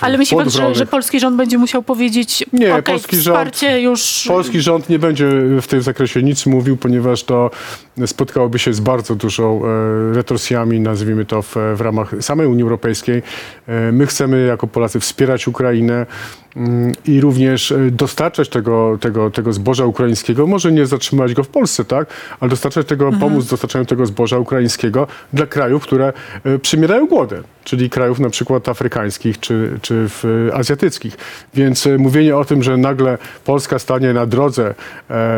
Ale 0.00 0.18
myśli 0.18 0.36
pan, 0.36 0.50
że, 0.50 0.74
że 0.74 0.86
polski 0.86 1.20
rząd 1.20 1.36
będzie 1.36 1.58
musiał 1.58 1.82
powiedzieć, 1.82 2.44
Nie, 2.52 2.70
okej, 2.70 2.82
polski 2.82 3.16
rząd- 3.16 3.22
wsparcie 3.36 3.80
już... 3.80 4.24
Polski 4.28 4.60
rząd 4.60 4.88
nie 4.88 4.98
będzie 4.98 5.28
w 5.62 5.66
tym 5.66 5.82
zakresie 5.82 6.22
nic 6.22 6.46
mówił, 6.46 6.76
ponieważ 6.76 7.24
to 7.24 7.50
spotkałoby 8.06 8.58
się 8.58 8.72
z 8.74 8.80
bardzo 8.80 9.14
dużą 9.14 9.62
e, 9.64 10.14
retorsjami, 10.14 10.80
nazwijmy 10.80 11.24
to 11.24 11.42
w, 11.42 11.56
w 11.76 11.80
ramach 11.80 12.14
samej 12.20 12.46
Unii 12.46 12.62
Europejskiej. 12.62 13.22
E, 13.68 13.92
my 13.92 14.06
chcemy 14.06 14.46
jako 14.46 14.66
Polacy 14.66 15.00
wspierać 15.00 15.48
Ukrainę 15.48 16.06
mm, 16.56 16.92
i 17.04 17.20
również 17.20 17.72
e, 17.72 17.90
dostarczać 17.90 18.48
tego, 18.48 18.98
tego, 19.00 19.30
tego 19.30 19.52
zboża 19.52 19.84
ukraińskiego, 19.86 20.46
może 20.46 20.72
nie 20.72 20.86
zatrzymać 20.86 21.34
go 21.34 21.44
w 21.44 21.48
Polsce, 21.48 21.84
tak, 21.84 22.08
ale 22.40 22.48
dostarczać 22.50 22.86
tego, 22.86 23.04
Mhm. 23.04 23.20
pomóc 23.20 23.44
w 23.44 23.50
dostarczaniu 23.50 23.84
tego 23.84 24.06
zboża 24.06 24.38
ukraińskiego 24.38 25.06
dla 25.32 25.46
krajów, 25.46 25.82
które 25.82 26.12
przymierają 26.62 27.06
głodę, 27.06 27.42
czyli 27.64 27.90
krajów 27.90 28.18
na 28.18 28.30
przykład 28.30 28.68
afrykańskich 28.68 29.40
czy, 29.42 29.78
czy 29.82 29.94
w, 30.08 30.50
azjatyckich. 30.54 31.16
Więc 31.54 31.86
e, 31.86 31.98
mówienie 31.98 32.36
o 32.36 32.44
tym, 32.44 32.62
że 32.62 32.76
nagle 32.76 33.18
Polska 33.44 33.78
stanie 33.78 34.12
na 34.12 34.26
drodze 34.26 34.68
e, 34.68 34.74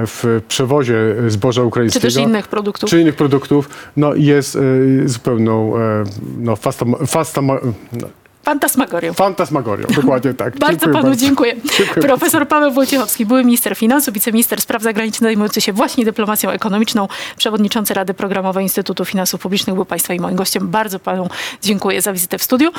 w 0.07 0.41
przewozie 0.49 0.97
zboża 1.29 1.61
Czy 1.61 1.67
ukraińskiego 1.67 2.03
też 2.03 2.17
innych 2.17 2.49
produktów. 2.49 2.91
czy 2.91 3.01
innych 3.01 3.17
produktów, 3.17 3.69
no 3.97 4.15
jest 4.15 4.57
e, 4.57 4.61
zupełną 5.09 5.77
e, 5.77 6.05
no, 6.39 6.57
fastam, 6.57 6.95
fastam, 7.07 7.47
no, 7.93 8.09
Fantasmagorią. 8.45 9.13
fantasmagorią. 9.13 9.87
Dokładnie 9.97 10.35
tak. 10.35 10.59
Bardzo 10.59 10.87
Dziękuję 10.87 11.03
panu 11.03 11.17
dziękuję. 11.27 11.57
Dziękuję 11.79 12.07
Profesor 12.07 12.49
Paweł 12.49 12.71
Wojciechowski, 12.71 13.27
były 13.27 13.45
minister 13.45 13.77
finansów, 13.77 14.15
wiceminister 14.15 14.61
spraw 14.61 14.83
zagranicznych 14.83 15.29
zajmujący 15.29 15.61
się 15.61 15.73
właśnie 15.73 16.05
dyplomacją 16.05 16.51
ekonomiczną, 16.51 17.09
przewodniczący 17.37 17.95
Rady 17.95 18.15
Programowej 18.15 18.63
Instytutu 18.63 19.05
Finansów 19.05 19.41
Publicznych 19.41 19.77
był 19.77 19.85
państwa 19.85 20.15
i 20.15 20.21
moim 20.21 20.37
gościem. 20.37 20.69
Bardzo 20.69 20.99
panu 20.99 21.29
dziękuję 21.63 22.03
za 22.03 22.13
wizytę 22.13 22.39
w 22.39 22.43
studiu. 22.43 22.71